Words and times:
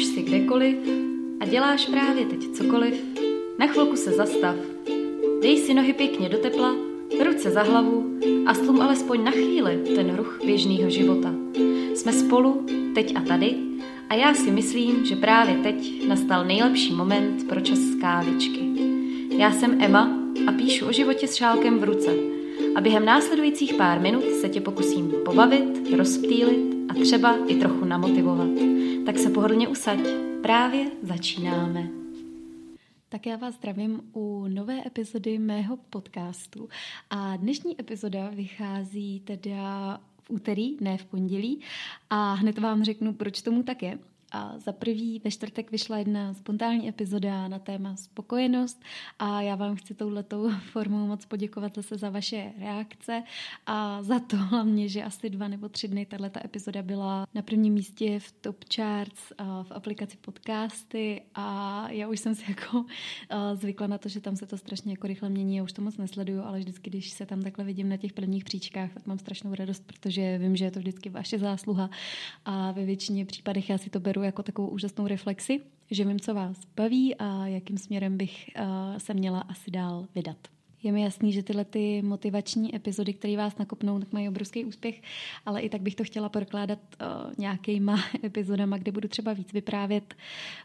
už 0.00 0.06
jsi 0.06 0.22
kdekoliv 0.22 0.76
a 1.40 1.46
děláš 1.46 1.86
právě 1.86 2.24
teď 2.24 2.50
cokoliv, 2.50 2.94
na 3.58 3.66
chvilku 3.66 3.96
se 3.96 4.10
zastav. 4.10 4.56
Dej 5.42 5.56
si 5.58 5.74
nohy 5.74 5.92
pěkně 5.92 6.28
do 6.28 6.38
tepla, 6.38 6.74
ruce 7.24 7.50
za 7.50 7.62
hlavu 7.62 8.18
a 8.46 8.54
slum 8.54 8.80
alespoň 8.80 9.24
na 9.24 9.30
chvíli 9.30 9.78
ten 9.94 10.16
ruch 10.16 10.40
běžného 10.44 10.90
života. 10.90 11.34
Jsme 11.94 12.12
spolu, 12.12 12.66
teď 12.94 13.16
a 13.16 13.20
tady, 13.20 13.56
a 14.08 14.14
já 14.14 14.34
si 14.34 14.50
myslím, 14.50 15.04
že 15.04 15.16
právě 15.16 15.54
teď 15.54 16.08
nastal 16.08 16.44
nejlepší 16.44 16.94
moment 16.94 17.48
pro 17.48 17.60
čas 17.60 17.78
kávičky. 18.00 18.60
Já 19.38 19.52
jsem 19.52 19.82
Emma 19.82 20.18
a 20.46 20.52
píšu 20.52 20.86
o 20.86 20.92
životě 20.92 21.28
s 21.28 21.34
šálkem 21.34 21.78
v 21.78 21.84
ruce. 21.84 22.14
A 22.74 22.80
během 22.80 23.04
následujících 23.04 23.74
pár 23.74 24.00
minut 24.00 24.24
se 24.40 24.48
tě 24.48 24.60
pokusím 24.60 25.12
pobavit, 25.24 25.92
rozptýlit 25.96 26.74
a 26.88 26.94
třeba 26.94 27.36
i 27.46 27.54
trochu 27.54 27.84
namotivovat. 27.84 28.79
Tak 29.10 29.18
se 29.18 29.30
pohodlně 29.30 29.68
usaď, 29.68 29.98
právě 30.42 30.90
začínáme. 31.02 31.88
Tak 33.08 33.26
já 33.26 33.36
vás 33.36 33.54
zdravím 33.54 34.00
u 34.12 34.46
nové 34.48 34.86
epizody 34.86 35.38
mého 35.38 35.76
podcastu 35.76 36.68
a 37.10 37.36
dnešní 37.36 37.80
epizoda 37.80 38.30
vychází 38.34 39.20
teda 39.20 40.00
v 40.22 40.30
úterý, 40.30 40.76
ne 40.80 40.98
v 40.98 41.04
pondělí 41.04 41.60
a 42.10 42.34
hned 42.34 42.58
vám 42.58 42.84
řeknu, 42.84 43.12
proč 43.12 43.42
tomu 43.42 43.62
tak 43.62 43.82
je. 43.82 43.98
A 44.32 44.58
za 44.58 44.72
prvý 44.72 45.20
ve 45.24 45.30
čtvrtek 45.30 45.70
vyšla 45.70 45.98
jedna 45.98 46.34
spontánní 46.34 46.88
epizoda 46.88 47.48
na 47.48 47.58
téma 47.58 47.96
spokojenost 47.96 48.82
a 49.18 49.42
já 49.42 49.54
vám 49.54 49.76
chci 49.76 49.94
touhletou 49.94 50.50
formou 50.72 51.06
moc 51.06 51.26
poděkovat 51.26 51.74
zase 51.74 51.98
za 51.98 52.10
vaše 52.10 52.52
reakce 52.58 53.22
a 53.66 54.02
za 54.02 54.20
to 54.20 54.36
hlavně, 54.50 54.88
že 54.88 55.04
asi 55.04 55.30
dva 55.30 55.48
nebo 55.48 55.68
tři 55.68 55.88
dny 55.88 56.06
tato 56.06 56.40
epizoda 56.44 56.82
byla 56.82 57.26
na 57.34 57.42
prvním 57.42 57.74
místě 57.74 58.20
v 58.20 58.32
top 58.32 58.64
charts 58.74 59.32
v 59.62 59.72
aplikaci 59.72 60.16
podcasty 60.16 61.22
a 61.34 61.86
já 61.90 62.08
už 62.08 62.20
jsem 62.20 62.34
si 62.34 62.44
jako 62.48 62.84
zvykla 63.54 63.86
na 63.86 63.98
to, 63.98 64.08
že 64.08 64.20
tam 64.20 64.36
se 64.36 64.46
to 64.46 64.58
strašně 64.58 64.92
jako 64.92 65.06
rychle 65.06 65.28
mění, 65.28 65.56
já 65.56 65.62
už 65.62 65.72
to 65.72 65.82
moc 65.82 65.96
nesleduju, 65.96 66.42
ale 66.42 66.58
vždycky, 66.58 66.90
když 66.90 67.10
se 67.10 67.26
tam 67.26 67.42
takhle 67.42 67.64
vidím 67.64 67.88
na 67.88 67.96
těch 67.96 68.12
prvních 68.12 68.44
příčkách, 68.44 68.94
tak 68.94 69.06
mám 69.06 69.18
strašnou 69.18 69.54
radost, 69.54 69.86
protože 69.86 70.38
vím, 70.38 70.56
že 70.56 70.64
je 70.64 70.70
to 70.70 70.78
vždycky 70.78 71.08
vaše 71.08 71.38
zásluha 71.38 71.90
a 72.44 72.72
ve 72.72 72.84
většině 72.84 73.26
případech 73.26 73.70
já 73.70 73.78
si 73.78 73.90
to 73.90 74.00
beru 74.00 74.19
beru 74.20 74.26
jako 74.26 74.42
takovou 74.42 74.68
úžasnou 74.68 75.06
reflexi, 75.06 75.60
že 75.90 76.04
vím, 76.04 76.20
co 76.20 76.34
vás 76.34 76.56
baví 76.76 77.14
a 77.14 77.46
jakým 77.46 77.78
směrem 77.78 78.16
bych 78.16 78.50
uh, 78.56 78.98
se 78.98 79.14
měla 79.14 79.40
asi 79.40 79.70
dál 79.70 80.06
vydat. 80.14 80.36
Je 80.82 80.92
mi 80.92 81.02
jasný, 81.02 81.32
že 81.32 81.42
tyhle 81.42 81.64
ty 81.64 82.02
motivační 82.02 82.76
epizody, 82.76 83.12
které 83.12 83.36
vás 83.36 83.58
nakopnou, 83.58 83.98
tak 83.98 84.12
mají 84.12 84.28
obrovský 84.28 84.64
úspěch, 84.64 85.02
ale 85.46 85.60
i 85.60 85.68
tak 85.68 85.80
bych 85.80 85.94
to 85.94 86.04
chtěla 86.04 86.28
prokládat 86.28 86.78
uh, 87.00 87.32
nějakýma 87.38 88.04
epizodama, 88.24 88.78
kde 88.78 88.92
budu 88.92 89.08
třeba 89.08 89.32
víc 89.32 89.52
vyprávět. 89.52 90.14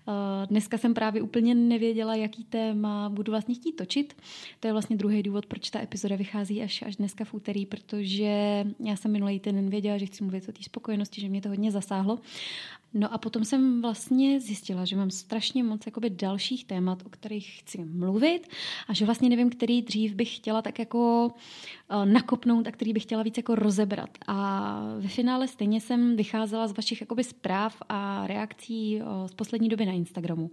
Uh, 0.08 0.14
dneska 0.48 0.78
jsem 0.78 0.94
právě 0.94 1.22
úplně 1.22 1.56
nevěděla, 1.56 2.16
jaký 2.16 2.44
téma 2.44 3.09
budu 3.09 3.31
vlastně 3.31 3.56
chtít 3.56 3.72
točit. 3.72 4.16
To 4.59 4.67
je 4.67 4.72
vlastně 4.72 4.95
druhý 4.95 5.23
důvod, 5.23 5.45
proč 5.45 5.70
ta 5.70 5.81
epizoda 5.81 6.16
vychází 6.16 6.64
až, 6.64 6.81
až 6.81 6.95
dneska 6.95 7.23
v 7.26 7.33
úterý, 7.33 7.66
protože 7.66 8.66
já 8.80 8.95
jsem 8.95 9.11
minulý 9.11 9.39
týden 9.39 9.70
věděla, 9.70 9.98
že 9.98 10.06
chci 10.06 10.23
mluvit 10.23 10.50
o 10.50 10.52
té 10.52 10.64
spokojenosti, 10.64 11.22
že 11.22 11.30
mě 11.30 11.42
to 11.42 11.50
hodně 11.50 11.72
zasáhlo. 11.72 12.20
No 12.98 13.14
a 13.14 13.18
potom 13.18 13.46
jsem 13.46 13.82
vlastně 13.82 14.40
zjistila, 14.40 14.86
že 14.86 14.96
mám 14.96 15.12
strašně 15.12 15.64
moc 15.64 15.86
jakoby 15.86 16.10
dalších 16.10 16.66
témat, 16.66 17.04
o 17.06 17.10
kterých 17.10 17.60
chci 17.60 17.86
mluvit 17.86 18.48
a 18.88 18.94
že 18.94 19.06
vlastně 19.06 19.30
nevím, 19.30 19.50
který 19.50 19.82
dřív 19.82 20.14
bych 20.14 20.36
chtěla 20.36 20.62
tak 20.62 20.80
jako 20.80 21.32
nakopnout 22.05 22.67
a 22.67 22.72
který 22.72 22.94
bych 22.94 23.03
chtěla 23.03 23.23
víc 23.23 23.38
jako 23.38 23.55
rozebrat. 23.55 24.09
A 24.28 24.80
ve 25.00 25.08
finále 25.08 25.47
stejně 25.47 25.81
jsem 25.81 26.16
vycházela 26.16 26.67
z 26.67 26.77
vašich 26.77 27.02
jakoby 27.02 27.23
zpráv 27.23 27.81
a 27.89 28.27
reakcí 28.27 29.02
uh, 29.02 29.27
z 29.27 29.33
poslední 29.33 29.69
doby 29.69 29.86
na 29.86 29.92
Instagramu. 29.92 30.52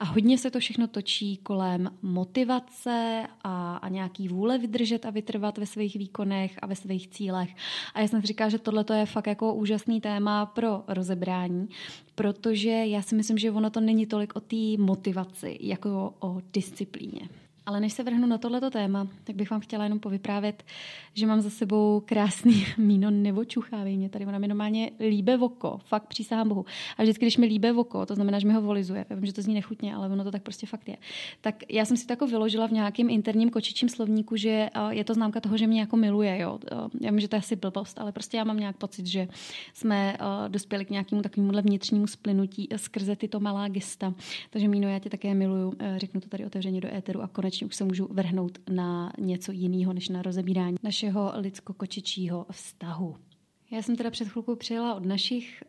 A 0.00 0.04
hodně 0.04 0.38
se 0.38 0.50
to 0.50 0.60
všechno 0.60 0.86
točí 0.86 1.36
kolem 1.36 1.90
motivace 2.02 3.26
a, 3.44 3.76
a 3.76 3.88
nějaký 3.88 4.28
vůle 4.28 4.58
vydržet 4.58 5.06
a 5.06 5.10
vytrvat 5.10 5.58
ve 5.58 5.66
svých 5.66 5.96
výkonech 5.96 6.58
a 6.62 6.66
ve 6.66 6.76
svých 6.76 7.08
cílech. 7.08 7.54
A 7.94 8.00
já 8.00 8.08
jsem 8.08 8.20
si 8.20 8.26
říkala, 8.26 8.50
že 8.50 8.58
tohle 8.58 8.84
je 8.94 9.06
fakt 9.06 9.26
jako 9.26 9.54
úžasný 9.54 10.00
téma 10.00 10.46
pro 10.46 10.84
rozebrání 10.88 11.68
protože 12.14 12.70
já 12.70 13.02
si 13.02 13.14
myslím, 13.14 13.38
že 13.38 13.50
ono 13.50 13.70
to 13.70 13.80
není 13.80 14.06
tolik 14.06 14.36
o 14.36 14.40
té 14.40 14.56
motivaci, 14.78 15.58
jako 15.60 16.14
o 16.20 16.40
disciplíně. 16.52 17.28
Ale 17.66 17.80
než 17.80 17.92
se 17.92 18.02
vrhnu 18.02 18.26
na 18.26 18.38
tohleto 18.38 18.70
téma, 18.70 19.08
tak 19.24 19.36
bych 19.36 19.50
vám 19.50 19.60
chtěla 19.60 19.84
jenom 19.84 20.00
povyprávět, 20.00 20.64
že 21.14 21.26
mám 21.26 21.40
za 21.40 21.50
sebou 21.50 22.02
krásný 22.06 22.66
míno 22.78 23.10
nebo 23.10 23.44
čuchávej 23.44 23.96
mě 23.96 24.08
tady. 24.08 24.26
Ona 24.26 24.38
mi 24.38 24.48
normálně 24.48 24.90
líbe 25.00 25.38
oko, 25.38 25.80
fakt 25.84 26.06
přísahám 26.06 26.48
Bohu. 26.48 26.64
A 26.96 27.02
vždycky, 27.02 27.24
když 27.24 27.36
mi 27.36 27.46
líbe 27.46 27.72
oko, 27.72 28.06
to 28.06 28.14
znamená, 28.14 28.38
že 28.38 28.46
mi 28.46 28.54
ho 28.54 28.62
volizuje. 28.62 29.06
Já 29.10 29.16
vím, 29.16 29.26
že 29.26 29.32
to 29.32 29.42
zní 29.42 29.54
nechutně, 29.54 29.94
ale 29.94 30.08
ono 30.08 30.24
to 30.24 30.30
tak 30.30 30.42
prostě 30.42 30.66
fakt 30.66 30.88
je. 30.88 30.96
Tak 31.40 31.62
já 31.68 31.84
jsem 31.84 31.96
si 31.96 32.06
to 32.06 32.12
jako 32.12 32.26
vyložila 32.26 32.66
v 32.66 32.72
nějakém 32.72 33.10
interním 33.10 33.50
kočičím 33.50 33.88
slovníku, 33.88 34.36
že 34.36 34.70
je 34.90 35.04
to 35.04 35.14
známka 35.14 35.40
toho, 35.40 35.56
že 35.56 35.66
mě 35.66 35.80
jako 35.80 35.96
miluje. 35.96 36.38
Jo. 36.38 36.58
Já 37.00 37.10
vím, 37.10 37.20
že 37.20 37.28
to 37.28 37.36
je 37.36 37.40
asi 37.40 37.56
blbost, 37.56 37.98
ale 37.98 38.12
prostě 38.12 38.36
já 38.36 38.44
mám 38.44 38.56
nějak 38.56 38.76
pocit, 38.76 39.06
že 39.06 39.28
jsme 39.74 40.16
dospěli 40.48 40.84
k 40.84 40.90
nějakému 40.90 41.22
takovému 41.22 41.52
vnitřnímu 41.62 42.06
splynutí 42.06 42.68
skrze 42.76 43.16
tyto 43.16 43.40
malá 43.40 43.68
gesta. 43.68 44.14
Takže 44.50 44.68
míno, 44.68 44.88
já 44.88 44.98
tě 44.98 45.10
také 45.10 45.34
miluju. 45.34 45.72
Řeknu 45.96 46.20
to 46.20 46.28
tady 46.28 46.46
otevřeně 46.46 46.80
do 46.80 46.94
éteru 46.94 47.22
a 47.22 47.28
konečně 47.28 47.53
konečně 47.54 47.66
už 47.66 47.76
se 47.76 47.84
můžu 47.84 48.08
vrhnout 48.10 48.58
na 48.70 49.12
něco 49.18 49.52
jiného, 49.52 49.92
než 49.92 50.08
na 50.08 50.22
rozebírání 50.22 50.76
našeho 50.82 51.32
lidsko-kočičího 51.34 52.46
vztahu. 52.50 53.16
Já 53.70 53.82
jsem 53.82 53.96
teda 53.96 54.10
před 54.10 54.28
chvilkou 54.28 54.56
přijela 54.56 54.94
od 54.94 55.06
našich, 55.06 55.62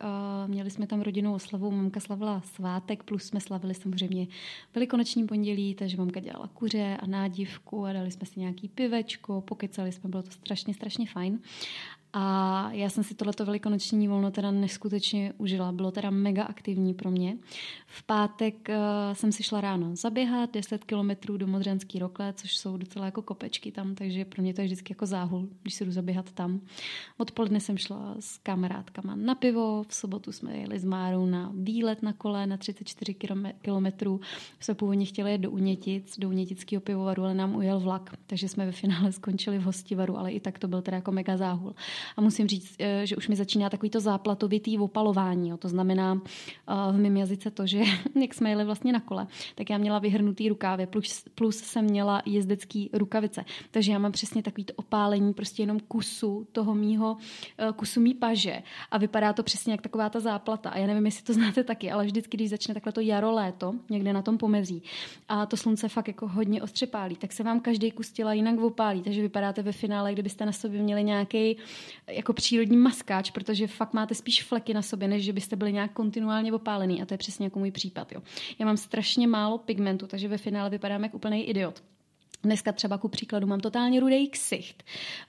měli 0.46 0.70
jsme 0.70 0.86
tam 0.86 1.00
rodinnou 1.00 1.34
oslavu, 1.34 1.70
mamka 1.70 2.00
slavila 2.00 2.40
svátek, 2.40 3.02
plus 3.02 3.22
jsme 3.24 3.40
slavili 3.40 3.74
samozřejmě 3.74 4.26
velikonoční 4.74 5.26
pondělí, 5.26 5.74
takže 5.74 5.96
mamka 5.96 6.20
dělala 6.20 6.50
kuře 6.54 6.96
a 7.00 7.06
nádivku 7.06 7.84
a 7.84 7.92
dali 7.92 8.10
jsme 8.10 8.26
si 8.26 8.40
nějaký 8.40 8.68
pivečko, 8.68 9.40
pokecali 9.40 9.92
jsme, 9.92 10.10
bylo 10.10 10.22
to 10.22 10.30
strašně, 10.30 10.74
strašně 10.74 11.06
fajn. 11.06 11.38
A 12.18 12.68
já 12.72 12.90
jsem 12.90 13.04
si 13.04 13.14
tohleto 13.14 13.44
velikonoční 13.44 14.08
volno 14.08 14.30
teda 14.30 14.50
neskutečně 14.50 15.32
užila. 15.38 15.72
Bylo 15.72 15.90
teda 15.90 16.10
mega 16.10 16.44
aktivní 16.44 16.94
pro 16.94 17.10
mě. 17.10 17.36
V 17.86 18.02
pátek 18.02 18.68
uh, 18.68 19.14
jsem 19.14 19.32
si 19.32 19.42
šla 19.42 19.60
ráno 19.60 19.96
zaběhat 19.96 20.52
10 20.52 20.84
kilometrů 20.84 21.36
do 21.36 21.46
Modřanský 21.46 21.98
rokle, 21.98 22.32
což 22.32 22.56
jsou 22.56 22.76
docela 22.76 23.04
jako 23.04 23.22
kopečky 23.22 23.72
tam, 23.72 23.94
takže 23.94 24.24
pro 24.24 24.42
mě 24.42 24.54
to 24.54 24.60
je 24.60 24.64
vždycky 24.64 24.92
jako 24.92 25.06
záhul, 25.06 25.48
když 25.62 25.74
si 25.74 25.84
jdu 25.84 25.92
zaběhat 25.92 26.32
tam. 26.32 26.60
Odpoledne 27.18 27.60
jsem 27.60 27.78
šla 27.78 28.14
s 28.20 28.38
kamarádkama 28.38 29.14
na 29.16 29.34
pivo, 29.34 29.84
v 29.88 29.94
sobotu 29.94 30.32
jsme 30.32 30.56
jeli 30.56 30.78
s 30.78 30.84
Márou 30.84 31.26
na 31.26 31.52
výlet 31.54 32.02
na 32.02 32.12
kole 32.12 32.46
na 32.46 32.56
34 32.56 33.14
kilometrů. 33.62 34.20
Jsme 34.60 34.74
původně 34.74 35.06
chtěli 35.06 35.30
jet 35.30 35.40
do 35.40 35.50
Unětic, 35.50 36.18
do 36.18 36.28
Unětického 36.28 36.80
pivovaru, 36.80 37.22
ale 37.22 37.34
nám 37.34 37.54
ujel 37.56 37.80
vlak, 37.80 38.10
takže 38.26 38.48
jsme 38.48 38.66
ve 38.66 38.72
finále 38.72 39.12
skončili 39.12 39.58
v 39.58 39.62
Hostivaru, 39.62 40.18
ale 40.18 40.32
i 40.32 40.40
tak 40.40 40.58
to 40.58 40.68
byl 40.68 40.82
teda 40.82 40.96
jako 40.96 41.12
mega 41.12 41.36
záhul. 41.36 41.74
A 42.16 42.20
musím 42.20 42.48
říct, 42.48 42.76
eh, 42.78 43.06
že 43.06 43.16
už 43.16 43.28
mi 43.28 43.36
začíná 43.36 43.70
takový 43.70 43.90
to 43.90 44.00
záplatovitý 44.00 44.78
opalování. 44.78 45.48
Jo. 45.48 45.56
To 45.56 45.68
znamená 45.68 46.20
eh, 46.24 46.92
v 46.92 46.98
mém 46.98 47.16
jazyce 47.16 47.50
to, 47.50 47.66
že 47.66 47.82
jak 48.22 48.34
jsme 48.34 48.50
jeli 48.50 48.64
vlastně 48.64 48.92
na 48.92 49.00
kole, 49.00 49.26
tak 49.54 49.70
já 49.70 49.78
měla 49.78 49.98
vyhrnutý 49.98 50.48
rukávy, 50.48 50.86
plus, 50.86 51.24
plus 51.34 51.56
jsem 51.56 51.84
měla 51.84 52.22
jezdecký 52.26 52.90
rukavice. 52.92 53.44
Takže 53.70 53.92
já 53.92 53.98
mám 53.98 54.12
přesně 54.12 54.42
takový 54.42 54.64
to 54.64 54.72
opálení 54.76 55.34
prostě 55.34 55.62
jenom 55.62 55.80
kusu 55.80 56.46
toho 56.52 56.74
mýho, 56.74 57.16
eh, 57.58 57.72
kusu 57.76 58.00
mý 58.00 58.14
paže 58.14 58.62
a 58.90 58.98
vypadá 58.98 59.32
to 59.32 59.42
přesně 59.42 59.72
jak 59.72 59.82
taková 59.82 60.08
ta 60.08 60.20
záplata. 60.20 60.70
A 60.70 60.78
já 60.78 60.86
nevím, 60.86 61.06
jestli 61.06 61.24
to 61.24 61.32
znáte 61.32 61.64
taky, 61.64 61.90
ale 61.90 62.04
vždycky, 62.04 62.36
když 62.36 62.50
začne 62.50 62.74
takhle 62.74 62.92
to 62.92 63.00
jaro, 63.00 63.32
léto, 63.32 63.74
někde 63.90 64.12
na 64.12 64.22
tom 64.22 64.38
pomezí 64.38 64.82
a 65.28 65.46
to 65.46 65.56
slunce 65.56 65.88
fakt 65.88 66.08
jako 66.08 66.28
hodně 66.28 66.62
ostře 66.62 66.86
pálí, 66.86 67.16
tak 67.16 67.32
se 67.32 67.42
vám 67.42 67.60
každý 67.60 67.90
kus 67.90 68.12
těla 68.12 68.32
jinak 68.32 68.58
opálí. 68.58 69.02
Takže 69.02 69.22
vypadáte 69.22 69.62
ve 69.62 69.72
finále, 69.72 70.12
kdybyste 70.12 70.46
na 70.46 70.52
sobě 70.52 70.82
měli 70.82 71.04
nějaký 71.04 71.56
jako 72.06 72.32
přírodní 72.32 72.76
maskáč, 72.76 73.30
protože 73.30 73.66
fakt 73.66 73.92
máte 73.92 74.14
spíš 74.14 74.42
fleky 74.42 74.74
na 74.74 74.82
sobě, 74.82 75.08
než 75.08 75.24
že 75.24 75.32
byste 75.32 75.56
byli 75.56 75.72
nějak 75.72 75.92
kontinuálně 75.92 76.52
opálený 76.52 77.02
a 77.02 77.06
to 77.06 77.14
je 77.14 77.18
přesně 77.18 77.46
jako 77.46 77.58
můj 77.58 77.70
případ. 77.70 78.12
Jo. 78.12 78.22
Já 78.58 78.66
mám 78.66 78.76
strašně 78.76 79.26
málo 79.26 79.58
pigmentu, 79.58 80.06
takže 80.06 80.28
ve 80.28 80.38
finále 80.38 80.70
vypadám 80.70 81.02
jako 81.02 81.16
úplný 81.16 81.48
idiot. 81.48 81.82
Dneska 82.42 82.72
třeba 82.72 82.98
ku 82.98 83.08
příkladu 83.08 83.46
mám 83.46 83.60
totálně 83.60 84.00
rudý 84.00 84.28
ksicht. 84.28 84.82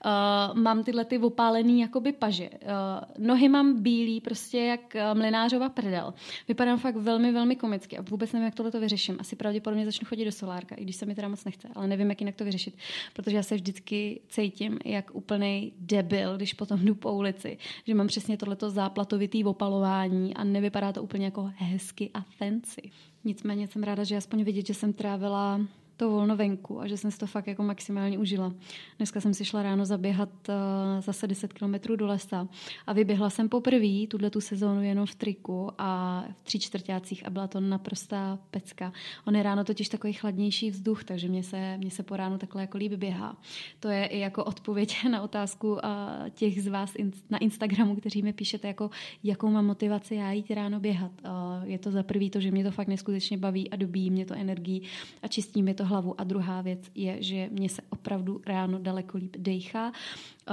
Uh, 0.04 0.58
mám 0.58 0.84
tyhle 0.84 1.04
ty 1.04 1.18
opálený 1.18 1.80
jakoby 1.80 2.12
paže. 2.12 2.50
Uh, 2.50 3.26
nohy 3.26 3.48
mám 3.48 3.82
bílý, 3.82 4.20
prostě 4.20 4.58
jak 4.58 4.80
uh, 4.94 5.18
mlinářova 5.18 5.68
prdel. 5.68 6.14
Vypadám 6.48 6.78
fakt 6.78 6.96
velmi, 6.96 7.32
velmi 7.32 7.56
komicky 7.56 7.98
a 7.98 8.02
vůbec 8.02 8.32
nevím, 8.32 8.44
jak 8.44 8.54
tohle 8.54 8.72
to 8.72 8.80
vyřeším. 8.80 9.16
Asi 9.20 9.36
pravděpodobně 9.36 9.84
začnu 9.84 10.06
chodit 10.06 10.24
do 10.24 10.32
solárka, 10.32 10.74
i 10.74 10.82
když 10.82 10.96
se 10.96 11.06
mi 11.06 11.14
teda 11.14 11.28
moc 11.28 11.44
nechce, 11.44 11.68
ale 11.74 11.86
nevím, 11.86 12.10
jak 12.10 12.20
jinak 12.20 12.34
to 12.34 12.44
vyřešit, 12.44 12.76
protože 13.12 13.36
já 13.36 13.42
se 13.42 13.54
vždycky 13.54 14.20
cítím 14.28 14.78
jak 14.84 15.14
úplný 15.14 15.72
debil, 15.78 16.36
když 16.36 16.54
potom 16.54 16.84
jdu 16.84 16.94
po 16.94 17.12
ulici, 17.12 17.58
že 17.86 17.94
mám 17.94 18.06
přesně 18.06 18.36
tohleto 18.36 18.70
záplatovitý 18.70 19.44
opalování 19.44 20.34
a 20.34 20.44
nevypadá 20.44 20.92
to 20.92 21.02
úplně 21.02 21.24
jako 21.24 21.50
hezky 21.56 22.10
a 22.14 22.20
fancy. 22.20 22.90
Nicméně 23.24 23.68
jsem 23.68 23.82
ráda, 23.82 24.04
že 24.04 24.16
aspoň 24.16 24.44
vidět, 24.44 24.66
že 24.66 24.74
jsem 24.74 24.92
trávila 24.92 25.60
to 25.98 26.10
volno 26.10 26.36
venku 26.36 26.80
a 26.80 26.86
že 26.86 26.96
jsem 26.96 27.10
si 27.10 27.18
to 27.18 27.26
fakt 27.26 27.46
jako 27.46 27.62
maximálně 27.62 28.18
užila. 28.18 28.54
Dneska 28.96 29.20
jsem 29.20 29.34
si 29.34 29.44
šla 29.44 29.62
ráno 29.62 29.84
zaběhat 29.84 30.28
uh, 30.48 30.54
zase 31.00 31.26
10 31.26 31.52
kilometrů 31.52 31.96
do 31.96 32.06
lesa 32.06 32.48
a 32.86 32.92
vyběhla 32.92 33.30
jsem 33.30 33.48
poprvé 33.48 34.06
tuhle 34.08 34.30
tu 34.30 34.40
sezónu 34.40 34.82
jenom 34.82 35.06
v 35.06 35.14
triku 35.14 35.70
a 35.78 36.24
v 36.42 36.44
tří 36.44 36.60
čtvrtácích 36.60 37.26
a 37.26 37.30
byla 37.30 37.46
to 37.46 37.60
naprostá 37.60 38.38
pecka. 38.50 38.92
On 39.26 39.36
je 39.36 39.42
ráno 39.42 39.64
totiž 39.64 39.88
takový 39.88 40.12
chladnější 40.12 40.70
vzduch, 40.70 41.04
takže 41.04 41.28
mě 41.28 41.42
se, 41.42 41.76
mě 41.78 41.90
se 41.90 42.02
po 42.02 42.16
ránu 42.16 42.38
takhle 42.38 42.62
jako 42.62 42.78
líbí 42.78 42.96
běhá. 42.96 43.36
To 43.80 43.88
je 43.88 44.06
i 44.06 44.18
jako 44.18 44.44
odpověď 44.44 45.04
na 45.10 45.22
otázku 45.22 45.72
uh, 45.72 45.80
těch 46.34 46.62
z 46.62 46.66
vás 46.66 46.94
in, 46.94 47.12
na 47.30 47.38
Instagramu, 47.38 47.96
kteří 47.96 48.22
mi 48.22 48.32
píšete, 48.32 48.68
jako, 48.68 48.90
jakou 49.24 49.50
mám 49.50 49.66
motivaci 49.66 50.14
já 50.14 50.32
jít 50.32 50.50
ráno 50.50 50.80
běhat. 50.80 51.12
Uh, 51.24 51.30
je 51.64 51.78
to 51.78 51.90
za 51.90 52.02
prvý 52.02 52.30
to, 52.30 52.40
že 52.40 52.50
mě 52.50 52.64
to 52.64 52.70
fakt 52.70 52.88
neskutečně 52.88 53.38
baví 53.38 53.70
a 53.70 53.76
dobíjí 53.76 54.10
mě 54.10 54.26
to 54.26 54.34
energii 54.34 54.82
a 55.22 55.28
čistí 55.28 55.62
mi 55.62 55.74
to 55.74 55.87
hlavu. 55.88 56.20
A 56.20 56.24
druhá 56.24 56.62
věc 56.62 56.90
je, 56.94 57.22
že 57.22 57.48
mě 57.52 57.68
se 57.68 57.82
opravdu 57.90 58.40
ráno 58.46 58.78
daleko 58.78 59.18
líp 59.18 59.36
dejchá 59.38 59.92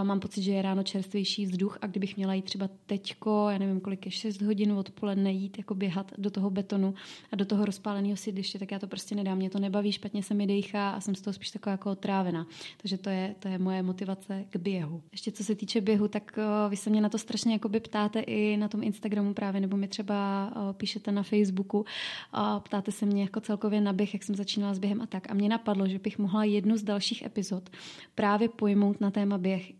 mám 0.03 0.19
pocit, 0.19 0.41
že 0.41 0.51
je 0.51 0.61
ráno 0.61 0.83
čerstvější 0.83 1.45
vzduch 1.45 1.77
a 1.81 1.87
kdybych 1.87 2.17
měla 2.17 2.33
jít 2.33 2.45
třeba 2.45 2.69
teďko, 2.85 3.47
já 3.49 3.57
nevím 3.57 3.79
kolik 3.79 4.05
je, 4.05 4.11
6 4.11 4.41
hodin 4.41 4.71
odpoledne 4.71 5.31
jít 5.31 5.57
jako 5.57 5.75
běhat 5.75 6.11
do 6.17 6.29
toho 6.29 6.49
betonu 6.49 6.93
a 7.31 7.35
do 7.35 7.45
toho 7.45 7.65
rozpáleného 7.65 8.17
sídliště, 8.17 8.59
tak 8.59 8.71
já 8.71 8.79
to 8.79 8.87
prostě 8.87 9.15
nedám. 9.15 9.37
Mě 9.37 9.49
to 9.49 9.59
nebaví, 9.59 9.91
špatně 9.91 10.23
se 10.23 10.33
mi 10.33 10.47
dejchá 10.47 10.89
a 10.89 11.01
jsem 11.01 11.15
z 11.15 11.21
toho 11.21 11.33
spíš 11.33 11.51
taková 11.51 11.71
jako 11.71 11.91
otrávená. 11.91 12.47
Takže 12.77 12.97
to 12.97 13.09
je, 13.09 13.35
to 13.39 13.47
je 13.47 13.57
moje 13.57 13.83
motivace 13.83 14.45
k 14.49 14.55
běhu. 14.55 15.03
Ještě 15.11 15.31
co 15.31 15.43
se 15.43 15.55
týče 15.55 15.81
běhu, 15.81 16.07
tak 16.07 16.37
uh, 16.37 16.69
vy 16.69 16.77
se 16.77 16.89
mě 16.89 17.01
na 17.01 17.09
to 17.09 17.17
strašně 17.17 17.59
ptáte 17.79 18.19
i 18.19 18.57
na 18.57 18.67
tom 18.67 18.83
Instagramu 18.83 19.33
právě, 19.33 19.61
nebo 19.61 19.77
mi 19.77 19.87
třeba 19.87 20.51
uh, 20.55 20.73
píšete 20.73 21.11
na 21.11 21.23
Facebooku 21.23 21.85
a 22.31 22.59
ptáte 22.59 22.91
se 22.91 23.05
mě 23.05 23.21
jako 23.21 23.41
celkově 23.41 23.81
na 23.81 23.93
běh, 23.93 24.13
jak 24.13 24.23
jsem 24.23 24.35
začínala 24.35 24.73
s 24.73 24.79
během 24.79 25.01
a 25.01 25.05
tak. 25.05 25.31
A 25.31 25.33
mě 25.33 25.49
napadlo, 25.49 25.87
že 25.87 25.99
bych 25.99 26.19
mohla 26.19 26.43
jednu 26.43 26.77
z 26.77 26.83
dalších 26.83 27.21
epizod 27.21 27.69
právě 28.15 28.49
pojmout 28.49 29.01
na 29.01 29.11
téma 29.11 29.37
běh 29.37 29.71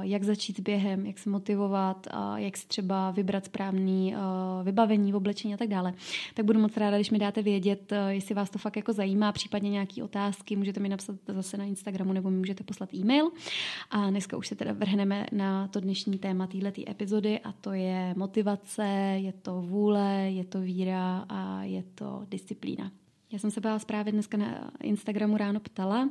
jak 0.00 0.22
začít 0.22 0.60
během, 0.60 1.06
jak 1.06 1.18
se 1.18 1.30
motivovat, 1.30 2.06
jak 2.36 2.56
si 2.56 2.68
třeba 2.68 3.10
vybrat 3.10 3.44
správný 3.44 4.14
vybavení, 4.62 5.14
oblečení 5.14 5.54
a 5.54 5.56
tak 5.56 5.68
dále. 5.68 5.94
Tak 6.34 6.44
budu 6.44 6.60
moc 6.60 6.76
ráda, 6.76 6.96
když 6.96 7.10
mi 7.10 7.18
dáte 7.18 7.42
vědět, 7.42 7.92
jestli 8.08 8.34
vás 8.34 8.50
to 8.50 8.58
fakt 8.58 8.76
jako 8.76 8.92
zajímá, 8.92 9.32
případně 9.32 9.70
nějaké 9.70 10.04
otázky, 10.04 10.56
můžete 10.56 10.80
mi 10.80 10.88
napsat 10.88 11.16
zase 11.28 11.56
na 11.56 11.64
Instagramu 11.64 12.12
nebo 12.12 12.30
mi 12.30 12.38
můžete 12.38 12.64
poslat 12.64 12.94
e-mail. 12.94 13.30
A 13.90 14.10
dneska 14.10 14.36
už 14.36 14.48
se 14.48 14.54
teda 14.54 14.72
vrhneme 14.72 15.26
na 15.32 15.68
to 15.68 15.80
dnešní 15.80 16.18
téma 16.18 16.46
této 16.46 16.90
epizody 16.90 17.40
a 17.40 17.52
to 17.52 17.72
je 17.72 18.14
motivace, 18.16 18.86
je 19.16 19.32
to 19.32 19.62
vůle, 19.62 20.30
je 20.30 20.44
to 20.44 20.60
víra 20.60 21.24
a 21.28 21.62
je 21.62 21.82
to 21.94 22.26
disciplína. 22.28 22.90
Já 23.32 23.38
jsem 23.38 23.50
se 23.50 23.60
vás 23.60 23.84
právě 23.84 24.12
dneska 24.12 24.36
na 24.36 24.70
Instagramu 24.82 25.36
ráno 25.36 25.60
ptala, 25.60 26.10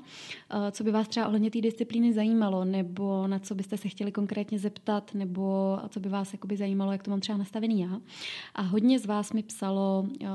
eh, 0.50 0.72
co 0.72 0.84
by 0.84 0.92
vás 0.92 1.08
třeba 1.08 1.28
ohledně 1.28 1.52
té 1.52 1.62
disciplíny 1.62 2.14
zajímalo, 2.14 2.66
nebo 2.66 3.28
na 3.28 3.40
co 3.40 3.56
byste 3.56 3.78
se 3.78 3.90
chtěli 3.90 4.12
konkrétně 4.12 4.60
zeptat, 4.60 5.14
nebo 5.14 5.78
co 5.90 6.00
by 6.00 6.10
vás 6.10 6.34
jakoby 6.34 6.58
zajímalo, 6.58 6.92
jak 6.92 7.04
to 7.04 7.12
mám 7.12 7.20
třeba 7.20 7.38
nastavený 7.38 7.82
já. 7.82 8.02
A 8.56 8.62
hodně 8.62 9.00
z 9.00 9.06
vás 9.06 9.34
mi 9.34 9.44
psalo 9.44 10.08
uh, 10.22 10.28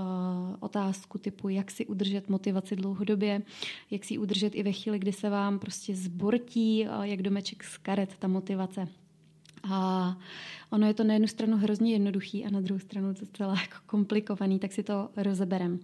otázku 0.60 1.19
typu, 1.19 1.48
jak 1.48 1.70
si 1.70 1.86
udržet 1.86 2.28
motivaci 2.28 2.76
dlouhodobě, 2.76 3.42
jak 3.90 4.04
si 4.04 4.14
ji 4.14 4.19
udržet 4.19 4.54
i 4.54 4.62
ve 4.62 4.72
chvíli, 4.72 4.98
kdy 4.98 5.12
se 5.12 5.31
vám 5.31 5.58
prostě 5.58 5.96
zbortí, 5.96 6.86
jak 7.02 7.22
domeček 7.22 7.64
z 7.64 7.78
karet 7.78 8.16
ta 8.19 8.28
motivace. 8.28 8.88
A 9.70 10.16
ono 10.74 10.86
je 10.86 10.94
to 10.94 11.04
na 11.04 11.14
jednu 11.14 11.28
stranu 11.28 11.56
hrozně 11.56 11.92
jednoduchý 11.92 12.44
a 12.44 12.50
na 12.50 12.60
druhou 12.60 12.78
stranu 12.78 13.14
to 13.14 13.26
celé 13.32 13.54
jako 13.60 13.76
komplikovaný, 13.86 14.58
tak 14.58 14.72
si 14.72 14.82
to 14.82 15.08
rozeberem. 15.16 15.78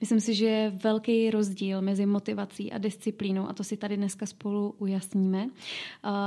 Myslím 0.00 0.20
si, 0.20 0.34
že 0.34 0.46
je 0.46 0.70
velký 0.70 1.30
rozdíl 1.30 1.82
mezi 1.82 2.06
motivací 2.06 2.72
a 2.72 2.78
disciplínou 2.78 3.48
a 3.48 3.52
to 3.52 3.64
si 3.64 3.76
tady 3.76 3.96
dneska 3.96 4.26
spolu 4.26 4.74
ujasníme. 4.78 5.48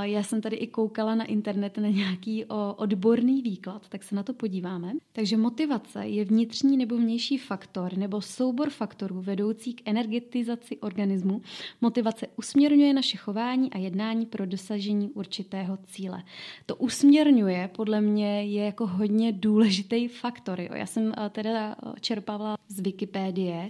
Já 0.01 0.23
jsem 0.23 0.41
tady 0.41 0.55
i 0.55 0.67
koukala 0.67 1.15
na 1.15 1.25
internet 1.25 1.77
na 1.77 1.87
nějaký 1.87 2.45
odborný 2.75 3.41
výklad, 3.41 3.89
tak 3.89 4.03
se 4.03 4.15
na 4.15 4.23
to 4.23 4.33
podíváme. 4.33 4.93
Takže 5.13 5.37
motivace 5.37 6.07
je 6.07 6.25
vnitřní 6.25 6.77
nebo 6.77 6.97
vnější 6.97 7.37
faktor 7.37 7.97
nebo 7.97 8.21
soubor 8.21 8.69
faktorů 8.69 9.21
vedoucí 9.21 9.73
k 9.73 9.81
energetizaci 9.85 10.77
organismu. 10.77 11.41
Motivace 11.81 12.27
usměrňuje 12.37 12.93
naše 12.93 13.17
chování 13.17 13.71
a 13.71 13.77
jednání 13.77 14.25
pro 14.25 14.45
dosažení 14.45 15.09
určitého 15.09 15.77
cíle. 15.85 16.23
To 16.65 16.75
usměrňuje 16.75 17.69
podle 17.75 18.01
mě 18.01 18.08
je 18.17 18.65
jako 18.65 18.87
hodně 18.87 19.31
důležitý 19.31 20.07
faktor. 20.07 20.61
Jo. 20.61 20.69
Já 20.73 20.85
jsem 20.85 21.13
eh, 21.17 21.29
teda 21.29 21.75
eh, 21.85 21.99
čerpala 21.99 22.57
z 22.67 22.79
Wikipédie 22.79 23.69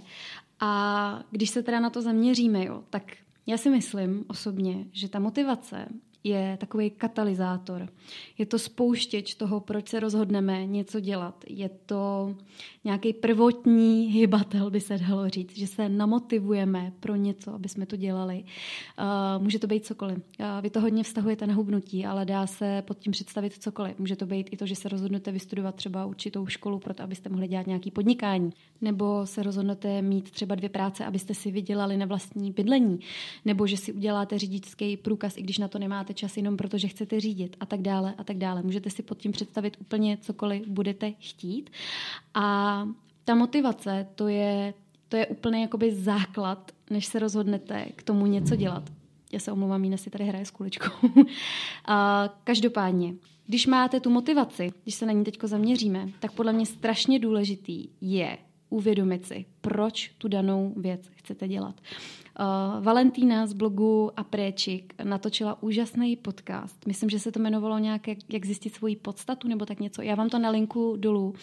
a 0.60 1.22
když 1.30 1.50
se 1.50 1.62
teda 1.62 1.80
na 1.80 1.90
to 1.90 2.02
zaměříme, 2.02 2.64
jo, 2.64 2.84
tak 2.90 3.02
já 3.46 3.56
si 3.56 3.70
myslím 3.70 4.24
osobně, 4.28 4.84
že 4.92 5.08
ta 5.08 5.18
motivace 5.18 5.88
je 6.24 6.56
takový 6.60 6.90
katalyzátor. 6.90 7.88
Je 8.38 8.46
to 8.46 8.58
spouštěč 8.58 9.34
toho, 9.34 9.60
proč 9.60 9.88
se 9.88 10.00
rozhodneme 10.00 10.66
něco 10.66 11.00
dělat. 11.00 11.44
Je 11.48 11.68
to 11.86 12.34
nějaký 12.84 13.12
prvotní 13.12 14.06
hybatel, 14.06 14.70
by 14.70 14.80
se 14.80 14.98
dalo 14.98 15.28
říct, 15.28 15.58
že 15.58 15.66
se 15.66 15.88
namotivujeme 15.88 16.92
pro 17.00 17.16
něco, 17.16 17.54
aby 17.54 17.68
jsme 17.68 17.86
to 17.86 17.96
dělali. 17.96 18.44
Uh, 18.98 19.42
může 19.42 19.58
to 19.58 19.66
být 19.66 19.86
cokoliv. 19.86 20.16
Uh, 20.16 20.46
vy 20.60 20.70
to 20.70 20.80
hodně 20.80 21.02
vztahujete 21.02 21.46
na 21.46 21.54
hubnutí, 21.54 22.06
ale 22.06 22.24
dá 22.24 22.46
se 22.46 22.82
pod 22.86 22.98
tím 22.98 23.12
představit 23.12 23.52
cokoliv. 23.52 23.98
Může 23.98 24.16
to 24.16 24.26
být 24.26 24.48
i 24.50 24.56
to, 24.56 24.66
že 24.66 24.76
se 24.76 24.88
rozhodnete 24.88 25.32
vystudovat 25.32 25.74
třeba 25.74 26.06
určitou 26.06 26.46
školu, 26.46 26.78
proto 26.78 27.02
abyste 27.02 27.28
mohli 27.28 27.48
dělat 27.48 27.66
nějaký 27.66 27.90
podnikání. 27.90 28.50
Nebo 28.80 29.26
se 29.26 29.42
rozhodnete 29.42 30.02
mít 30.02 30.30
třeba 30.30 30.54
dvě 30.54 30.68
práce, 30.68 31.04
abyste 31.04 31.34
si 31.34 31.50
vydělali 31.50 31.96
na 31.96 32.06
vlastní 32.06 32.52
bydlení. 32.52 33.00
Nebo 33.44 33.66
že 33.66 33.76
si 33.76 33.92
uděláte 33.92 34.38
řidičský 34.38 34.96
průkaz, 34.96 35.36
i 35.36 35.42
když 35.42 35.58
na 35.58 35.68
to 35.68 35.78
nemáte 35.78 36.09
čas 36.14 36.36
jenom 36.36 36.56
proto, 36.56 36.78
že 36.78 36.88
chcete 36.88 37.20
řídit 37.20 37.56
a 37.60 37.66
tak 37.66 37.82
dále 37.82 38.14
a 38.18 38.24
tak 38.24 38.36
dále. 38.36 38.62
Můžete 38.62 38.90
si 38.90 39.02
pod 39.02 39.18
tím 39.18 39.32
představit 39.32 39.76
úplně 39.80 40.16
cokoliv 40.16 40.68
budete 40.68 41.12
chtít. 41.18 41.70
A 42.34 42.88
ta 43.24 43.34
motivace, 43.34 44.06
to 44.14 44.28
je, 44.28 44.74
to 45.08 45.16
je 45.16 45.26
úplně 45.26 45.60
jakoby 45.60 45.94
základ, 45.94 46.72
než 46.90 47.06
se 47.06 47.18
rozhodnete 47.18 47.86
k 47.96 48.02
tomu 48.02 48.26
něco 48.26 48.56
dělat. 48.56 48.82
Já 49.32 49.38
se 49.38 49.52
omlouvám, 49.52 49.80
Mína 49.80 49.96
si 49.96 50.10
tady 50.10 50.24
hraje 50.24 50.44
s 50.44 50.50
kuličkou. 50.50 50.90
a 51.86 52.28
každopádně, 52.44 53.14
když 53.46 53.66
máte 53.66 54.00
tu 54.00 54.10
motivaci, 54.10 54.72
když 54.82 54.94
se 54.94 55.06
na 55.06 55.12
ní 55.12 55.24
teď 55.24 55.38
zaměříme, 55.44 56.08
tak 56.20 56.32
podle 56.32 56.52
mě 56.52 56.66
strašně 56.66 57.18
důležitý 57.18 57.88
je 58.00 58.38
uvědomit 58.68 59.26
si, 59.26 59.44
proč 59.60 60.12
tu 60.18 60.28
danou 60.28 60.74
věc 60.76 61.10
chcete 61.14 61.48
dělat. 61.48 61.80
Uh, 62.40 62.84
Valentína 62.84 63.46
z 63.46 63.52
blogu 63.52 64.10
Apréčik 64.16 64.94
natočila 65.04 65.62
úžasný 65.62 66.16
podcast. 66.16 66.86
Myslím, 66.86 67.10
že 67.10 67.18
se 67.18 67.32
to 67.32 67.38
jmenovalo 67.38 67.78
nějak, 67.78 68.08
jak, 68.08 68.18
jak 68.28 68.46
zjistit 68.46 68.74
svoji 68.74 68.96
podstatu 68.96 69.48
nebo 69.48 69.66
tak 69.66 69.80
něco. 69.80 70.02
Já 70.02 70.14
vám 70.14 70.28
to 70.28 70.38
na 70.38 70.50
linku 70.50 70.96
dolů 70.96 71.28
uh, 71.28 71.34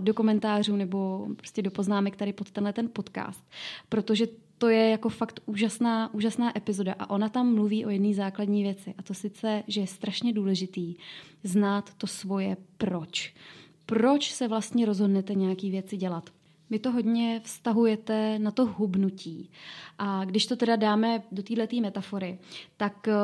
do 0.00 0.14
komentářů 0.14 0.76
nebo 0.76 1.26
prostě 1.36 1.62
do 1.62 1.70
poznámek 1.70 2.16
tady 2.16 2.32
pod 2.32 2.50
tenhle 2.50 2.72
ten 2.72 2.88
podcast, 2.92 3.44
protože 3.88 4.26
to 4.58 4.68
je 4.68 4.90
jako 4.90 5.08
fakt 5.08 5.40
úžasná, 5.46 6.14
úžasná 6.14 6.58
epizoda 6.58 6.94
a 6.98 7.10
ona 7.10 7.28
tam 7.28 7.54
mluví 7.54 7.86
o 7.86 7.90
jedné 7.90 8.14
základní 8.14 8.62
věci 8.62 8.94
a 8.98 9.02
to 9.02 9.14
sice, 9.14 9.62
že 9.66 9.80
je 9.80 9.86
strašně 9.86 10.32
důležitý 10.32 10.94
znát 11.42 11.94
to 11.94 12.06
svoje 12.06 12.56
proč. 12.78 13.34
Proč 13.86 14.32
se 14.32 14.48
vlastně 14.48 14.86
rozhodnete 14.86 15.34
nějaký 15.34 15.70
věci 15.70 15.96
dělat? 15.96 16.30
Vy 16.70 16.78
to 16.78 16.90
hodně 16.90 17.40
vztahujete 17.44 18.38
na 18.38 18.50
to 18.50 18.66
hubnutí. 18.66 19.50
A 19.98 20.24
když 20.24 20.46
to 20.46 20.56
teda 20.56 20.76
dáme 20.76 21.22
do 21.32 21.42
této 21.42 21.76
metafory, 21.80 22.38
tak 22.76 23.06
uh, 23.08 23.14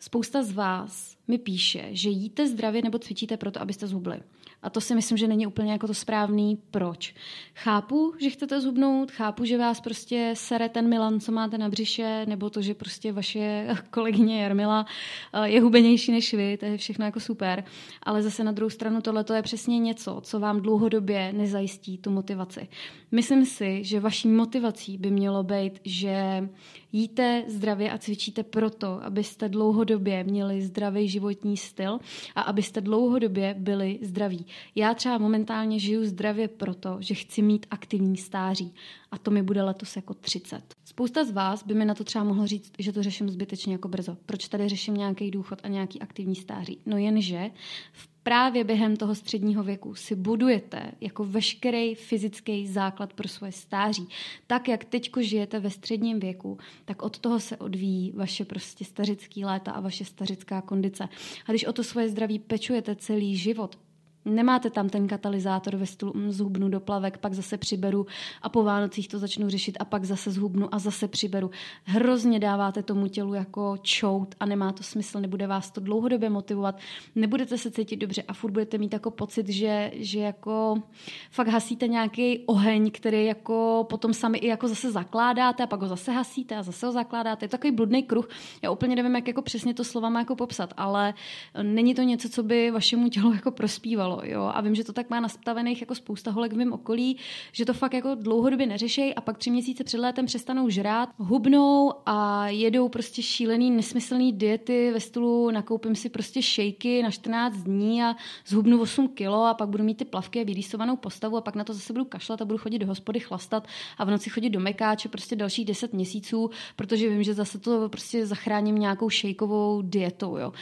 spousta 0.00 0.42
z 0.42 0.52
vás 0.52 1.16
mi 1.28 1.38
píše, 1.38 1.88
že 1.90 2.10
jíte 2.10 2.48
zdravě 2.48 2.82
nebo 2.82 2.98
cvičíte 2.98 3.36
proto, 3.36 3.60
abyste 3.60 3.86
zhubli. 3.86 4.20
A 4.62 4.70
to 4.70 4.80
si 4.80 4.94
myslím, 4.94 5.18
že 5.18 5.28
není 5.28 5.46
úplně 5.46 5.72
jako 5.72 5.86
to 5.86 5.94
správný 5.94 6.58
proč. 6.70 7.14
Chápu, 7.54 8.14
že 8.20 8.30
chcete 8.30 8.60
zhubnout, 8.60 9.10
chápu, 9.10 9.44
že 9.44 9.58
vás 9.58 9.80
prostě 9.80 10.32
sere 10.36 10.68
ten 10.68 10.88
Milan, 10.88 11.20
co 11.20 11.32
máte 11.32 11.58
na 11.58 11.68
břiše, 11.68 12.26
nebo 12.28 12.50
to, 12.50 12.62
že 12.62 12.74
prostě 12.74 13.12
vaše 13.12 13.68
kolegyně 13.90 14.42
Jarmila 14.42 14.86
eh, 15.32 15.48
je 15.48 15.60
hubenější 15.60 16.12
než 16.12 16.34
vy, 16.34 16.56
to 16.56 16.64
je 16.64 16.76
všechno 16.76 17.04
jako 17.04 17.20
super. 17.20 17.64
Ale 18.02 18.22
zase 18.22 18.44
na 18.44 18.52
druhou 18.52 18.70
stranu 18.70 19.00
tohle 19.00 19.24
je 19.34 19.42
přesně 19.42 19.78
něco, 19.78 20.20
co 20.24 20.40
vám 20.40 20.60
dlouhodobě 20.60 21.32
nezajistí 21.32 21.98
tu 21.98 22.10
motivaci. 22.10 22.68
Myslím 23.12 23.44
si, 23.44 23.84
že 23.84 24.00
vaší 24.00 24.28
motivací 24.28 24.98
by 24.98 25.10
mělo 25.10 25.42
být, 25.42 25.80
že 25.84 26.48
jíte 26.92 27.44
zdravě 27.46 27.90
a 27.90 27.98
cvičíte 27.98 28.42
proto, 28.42 29.04
abyste 29.04 29.48
dlouhodobě 29.48 30.24
měli 30.24 30.62
zdravý 30.62 31.08
životní 31.08 31.56
styl 31.56 31.98
a 32.34 32.40
abyste 32.40 32.80
dlouhodobě 32.80 33.54
byli 33.58 33.98
zdraví. 34.02 34.46
Já 34.74 34.94
třeba 34.94 35.18
momentálně 35.18 35.78
žiju 35.78 36.04
zdravě 36.04 36.48
proto, 36.48 36.96
že 37.00 37.14
chci 37.14 37.42
mít 37.42 37.66
aktivní 37.70 38.16
stáří 38.16 38.74
a 39.10 39.18
to 39.18 39.30
mi 39.30 39.42
bude 39.42 39.62
letos 39.62 39.96
jako 39.96 40.14
30. 40.14 40.74
Spousta 40.84 41.24
z 41.24 41.30
vás 41.30 41.64
by 41.64 41.74
mi 41.74 41.84
na 41.84 41.94
to 41.94 42.04
třeba 42.04 42.24
mohlo 42.24 42.46
říct, 42.46 42.72
že 42.78 42.92
to 42.92 43.02
řeším 43.02 43.30
zbytečně 43.30 43.72
jako 43.72 43.88
brzo. 43.88 44.16
Proč 44.26 44.48
tady 44.48 44.68
řeším 44.68 44.94
nějaký 44.94 45.30
důchod 45.30 45.58
a 45.62 45.68
nějaký 45.68 46.00
aktivní 46.00 46.34
stáří? 46.34 46.78
No 46.86 46.98
jenže 46.98 47.50
v 47.92 48.08
právě 48.28 48.64
během 48.64 48.96
toho 48.96 49.14
středního 49.14 49.62
věku 49.62 49.94
si 49.94 50.14
budujete 50.14 50.92
jako 51.00 51.24
veškerý 51.24 51.94
fyzický 51.94 52.66
základ 52.66 53.12
pro 53.12 53.28
svoje 53.28 53.52
stáří. 53.52 54.08
Tak, 54.46 54.68
jak 54.68 54.84
teďko 54.84 55.22
žijete 55.22 55.60
ve 55.60 55.70
středním 55.70 56.20
věku, 56.20 56.58
tak 56.84 57.02
od 57.02 57.18
toho 57.18 57.40
se 57.40 57.56
odvíjí 57.56 58.12
vaše 58.12 58.44
prostě 58.44 58.84
stařický 58.84 59.44
léta 59.44 59.72
a 59.72 59.80
vaše 59.80 60.04
stařická 60.04 60.60
kondice. 60.60 61.08
A 61.46 61.52
když 61.52 61.64
o 61.64 61.72
to 61.72 61.84
svoje 61.84 62.08
zdraví 62.08 62.38
pečujete 62.38 62.96
celý 62.96 63.36
život, 63.36 63.78
Nemáte 64.24 64.70
tam 64.70 64.88
ten 64.88 65.08
katalyzátor 65.08 65.76
ve 65.76 65.86
stylu 65.86 66.12
mm, 66.16 66.30
zhubnu 66.30 66.68
do 66.68 66.80
plavek, 66.80 67.18
pak 67.18 67.34
zase 67.34 67.58
přiberu 67.58 68.06
a 68.42 68.48
po 68.48 68.62
Vánocích 68.62 69.08
to 69.08 69.18
začnu 69.18 69.48
řešit 69.48 69.76
a 69.80 69.84
pak 69.84 70.04
zase 70.04 70.30
zhubnu 70.30 70.74
a 70.74 70.78
zase 70.78 71.08
přiberu. 71.08 71.50
Hrozně 71.84 72.40
dáváte 72.40 72.82
tomu 72.82 73.08
tělu 73.08 73.34
jako 73.34 73.76
čout 73.82 74.34
a 74.40 74.46
nemá 74.46 74.72
to 74.72 74.82
smysl, 74.82 75.20
nebude 75.20 75.46
vás 75.46 75.70
to 75.70 75.80
dlouhodobě 75.80 76.30
motivovat, 76.30 76.78
nebudete 77.14 77.58
se 77.58 77.70
cítit 77.70 77.96
dobře 77.96 78.22
a 78.22 78.32
furt 78.32 78.50
budete 78.50 78.78
mít 78.78 78.92
jako 78.92 79.10
pocit, 79.10 79.48
že, 79.48 79.90
že 79.94 80.20
jako 80.20 80.82
fakt 81.30 81.48
hasíte 81.48 81.88
nějaký 81.88 82.38
oheň, 82.46 82.90
který 82.90 83.24
jako 83.24 83.86
potom 83.90 84.14
sami 84.14 84.38
i 84.38 84.46
jako 84.46 84.68
zase 84.68 84.92
zakládáte 84.92 85.62
a 85.62 85.66
pak 85.66 85.80
ho 85.80 85.88
zase 85.88 86.12
hasíte 86.12 86.56
a 86.56 86.62
zase 86.62 86.86
ho 86.86 86.92
zakládáte. 86.92 87.44
Je 87.44 87.48
to 87.48 87.56
takový 87.56 87.70
bludný 87.70 88.02
kruh. 88.02 88.28
Já 88.62 88.70
úplně 88.70 88.96
nevím, 88.96 89.14
jak 89.14 89.28
jako 89.28 89.42
přesně 89.42 89.74
to 89.74 89.84
slovama 89.84 90.18
jako 90.18 90.36
popsat, 90.36 90.74
ale 90.76 91.14
není 91.62 91.94
to 91.94 92.02
něco, 92.02 92.28
co 92.28 92.42
by 92.42 92.70
vašemu 92.70 93.08
tělu 93.08 93.32
jako 93.32 93.50
prospívalo 93.50 94.07
jo. 94.24 94.50
A 94.54 94.60
vím, 94.60 94.74
že 94.74 94.84
to 94.84 94.92
tak 94.92 95.10
má 95.10 95.20
nastavených 95.20 95.80
jako 95.80 95.94
spousta 95.94 96.30
holek 96.30 96.52
v 96.52 96.56
mém 96.56 96.72
okolí, 96.72 97.16
že 97.52 97.64
to 97.64 97.72
fakt 97.72 97.94
jako 97.94 98.14
dlouhodobě 98.14 98.66
neřešejí 98.66 99.14
a 99.14 99.20
pak 99.20 99.38
tři 99.38 99.50
měsíce 99.50 99.84
před 99.84 99.98
létem 99.98 100.26
přestanou 100.26 100.68
žrát, 100.68 101.08
hubnou 101.18 101.92
a 102.06 102.48
jedou 102.48 102.88
prostě 102.88 103.22
šílený, 103.22 103.70
nesmyslný 103.70 104.32
diety 104.32 104.90
ve 104.92 105.00
stylu 105.00 105.50
nakoupím 105.50 105.94
si 105.94 106.08
prostě 106.08 106.42
šejky 106.42 107.02
na 107.02 107.10
14 107.10 107.56
dní 107.56 108.02
a 108.02 108.14
zhubnu 108.46 108.80
8 108.80 109.08
kilo 109.08 109.44
a 109.44 109.54
pak 109.54 109.68
budu 109.68 109.84
mít 109.84 109.98
ty 109.98 110.04
plavky 110.04 110.40
a 110.40 110.44
vyrýsovanou 110.44 110.96
postavu 110.96 111.36
a 111.36 111.40
pak 111.40 111.54
na 111.54 111.64
to 111.64 111.74
zase 111.74 111.92
budu 111.92 112.04
kašlat 112.04 112.42
a 112.42 112.44
budu 112.44 112.58
chodit 112.58 112.78
do 112.78 112.86
hospody 112.86 113.20
chlastat 113.20 113.66
a 113.98 114.04
v 114.04 114.10
noci 114.10 114.30
chodit 114.30 114.50
do 114.50 114.60
mekáče 114.60 115.08
prostě 115.08 115.36
dalších 115.36 115.64
10 115.64 115.92
měsíců, 115.92 116.50
protože 116.76 117.08
vím, 117.08 117.22
že 117.22 117.34
zase 117.34 117.58
to 117.58 117.88
prostě 117.88 118.26
zachráním 118.26 118.78
nějakou 118.78 119.10
šejkovou 119.10 119.82
dietou, 119.82 120.36
jo. 120.36 120.52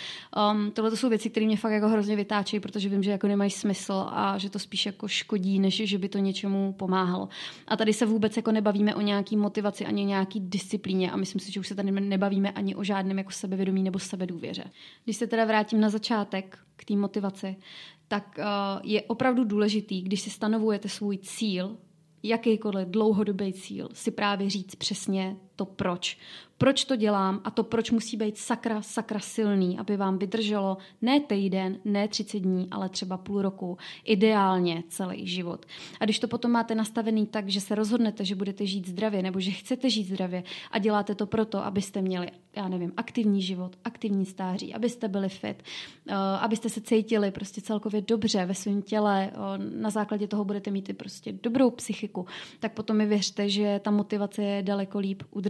Um, 0.52 0.70
tohle 0.70 0.90
to 0.90 0.96
jsou 0.96 1.08
věci, 1.08 1.30
které 1.30 1.46
mě 1.46 1.56
fakt 1.56 1.72
jako 1.72 1.88
hrozně 1.88 2.16
vytáčejí, 2.16 2.60
protože 2.60 2.88
vím, 2.88 3.02
že 3.02 3.10
jako 3.10 3.26
nemají 3.36 3.50
smysl 3.50 4.06
a 4.08 4.38
že 4.38 4.50
to 4.50 4.58
spíš 4.58 4.86
jako 4.86 5.08
škodí, 5.08 5.58
než 5.58 5.82
že 5.84 5.98
by 5.98 6.08
to 6.08 6.18
něčemu 6.18 6.72
pomáhalo. 6.72 7.28
A 7.68 7.76
tady 7.76 7.92
se 7.92 8.06
vůbec 8.06 8.36
jako 8.36 8.52
nebavíme 8.52 8.94
o 8.94 9.00
nějaký 9.00 9.36
motivaci 9.36 9.86
ani 9.86 10.04
nějaký 10.04 10.40
disciplíně 10.40 11.10
a 11.10 11.16
myslím 11.16 11.40
si, 11.40 11.52
že 11.52 11.60
už 11.60 11.68
se 11.68 11.74
tady 11.74 11.90
nebavíme 11.90 12.50
ani 12.50 12.74
o 12.74 12.84
žádném 12.84 13.18
jako 13.18 13.30
sebevědomí 13.30 13.82
nebo 13.82 13.98
sebedůvěře. 13.98 14.64
Když 15.04 15.16
se 15.16 15.26
teda 15.26 15.44
vrátím 15.44 15.80
na 15.80 15.90
začátek 15.90 16.58
k 16.76 16.84
té 16.84 16.96
motivaci, 16.96 17.56
tak 18.08 18.38
uh, 18.38 18.44
je 18.82 19.02
opravdu 19.02 19.44
důležitý, 19.44 20.02
když 20.02 20.20
si 20.20 20.30
stanovujete 20.30 20.88
svůj 20.88 21.18
cíl, 21.18 21.76
jakýkoliv 22.22 22.88
dlouhodobý 22.88 23.52
cíl, 23.52 23.88
si 23.92 24.10
právě 24.10 24.50
říct 24.50 24.74
přesně 24.74 25.36
to 25.56 25.64
proč 25.64 26.18
proč 26.58 26.84
to 26.84 26.96
dělám 26.96 27.40
a 27.44 27.50
to 27.50 27.64
proč 27.64 27.90
musí 27.90 28.16
být 28.16 28.38
sakra, 28.38 28.82
sakra 28.82 29.20
silný, 29.20 29.78
aby 29.78 29.96
vám 29.96 30.18
vydrželo 30.18 30.76
ne 31.02 31.20
týden, 31.20 31.78
ne 31.84 32.08
30 32.08 32.38
dní, 32.38 32.68
ale 32.70 32.88
třeba 32.88 33.16
půl 33.16 33.42
roku, 33.42 33.78
ideálně 34.04 34.84
celý 34.88 35.26
život. 35.26 35.66
A 36.00 36.04
když 36.04 36.18
to 36.18 36.28
potom 36.28 36.50
máte 36.50 36.74
nastavený 36.74 37.26
tak, 37.26 37.48
že 37.48 37.60
se 37.60 37.74
rozhodnete, 37.74 38.24
že 38.24 38.34
budete 38.34 38.66
žít 38.66 38.88
zdravě 38.88 39.22
nebo 39.22 39.40
že 39.40 39.50
chcete 39.50 39.90
žít 39.90 40.08
zdravě 40.08 40.44
a 40.70 40.78
děláte 40.78 41.14
to 41.14 41.26
proto, 41.26 41.64
abyste 41.64 42.02
měli, 42.02 42.30
já 42.56 42.68
nevím, 42.68 42.92
aktivní 42.96 43.42
život, 43.42 43.76
aktivní 43.84 44.26
stáří, 44.26 44.74
abyste 44.74 45.08
byli 45.08 45.28
fit, 45.28 45.62
uh, 46.08 46.14
abyste 46.16 46.68
se 46.68 46.80
cítili 46.80 47.30
prostě 47.30 47.60
celkově 47.60 48.00
dobře 48.00 48.46
ve 48.46 48.54
svém 48.54 48.82
těle, 48.82 49.30
uh, 49.36 49.64
na 49.80 49.90
základě 49.90 50.28
toho 50.28 50.44
budete 50.44 50.70
mít 50.70 50.88
i 50.88 50.92
prostě 50.92 51.32
dobrou 51.32 51.70
psychiku, 51.70 52.26
tak 52.60 52.72
potom 52.72 52.96
mi 52.96 53.06
věřte, 53.06 53.48
že 53.48 53.80
ta 53.84 53.90
motivace 53.90 54.42
je 54.42 54.62
daleko 54.62 54.98
líp 54.98 55.22
udržitelná. 55.30 55.45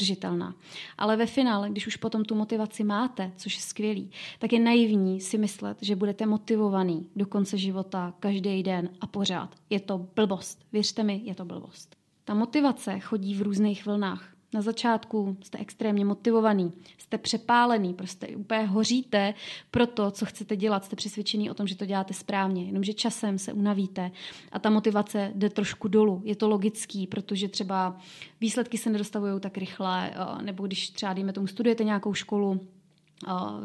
Ale 0.98 1.16
ve 1.16 1.26
finále, 1.26 1.70
když 1.70 1.86
už 1.86 1.96
potom 1.96 2.24
tu 2.24 2.34
motivaci 2.34 2.84
máte, 2.84 3.32
což 3.36 3.56
je 3.56 3.62
skvělý, 3.62 4.10
tak 4.38 4.52
je 4.52 4.60
naivní 4.60 5.20
si 5.20 5.38
myslet, 5.38 5.78
že 5.80 5.96
budete 5.96 6.26
motivovaný 6.26 7.06
do 7.16 7.26
konce 7.26 7.58
života 7.58 8.14
každý 8.20 8.62
den 8.62 8.88
a 9.00 9.06
pořád. 9.06 9.54
Je 9.70 9.80
to 9.80 10.06
blbost. 10.14 10.64
Věřte 10.72 11.02
mi, 11.02 11.20
je 11.24 11.34
to 11.34 11.44
blbost. 11.44 11.96
Ta 12.24 12.34
motivace 12.34 13.00
chodí 13.00 13.34
v 13.34 13.42
různých 13.42 13.86
vlnách. 13.86 14.35
Na 14.52 14.62
začátku 14.62 15.36
jste 15.42 15.58
extrémně 15.58 16.04
motivovaný, 16.04 16.72
jste 16.98 17.18
přepálený, 17.18 17.94
prostě 17.94 18.26
úplně 18.26 18.66
hoříte 18.66 19.34
pro 19.70 19.86
to, 19.86 20.10
co 20.10 20.26
chcete 20.26 20.56
dělat, 20.56 20.84
jste 20.84 20.96
přesvědčený 20.96 21.50
o 21.50 21.54
tom, 21.54 21.66
že 21.66 21.76
to 21.76 21.86
děláte 21.86 22.14
správně, 22.14 22.64
jenomže 22.64 22.92
časem 22.92 23.38
se 23.38 23.52
unavíte 23.52 24.10
a 24.52 24.58
ta 24.58 24.70
motivace 24.70 25.32
jde 25.34 25.50
trošku 25.50 25.88
dolů. 25.88 26.22
Je 26.24 26.36
to 26.36 26.48
logický, 26.48 27.06
protože 27.06 27.48
třeba 27.48 27.96
výsledky 28.40 28.78
se 28.78 28.90
nedostavují 28.90 29.40
tak 29.40 29.58
rychle, 29.58 30.10
eh, 30.10 30.42
nebo 30.42 30.66
když 30.66 30.90
třeba, 30.90 31.12
dejme 31.12 31.32
tomu, 31.32 31.46
studujete 31.46 31.84
nějakou 31.84 32.14
školu, 32.14 32.60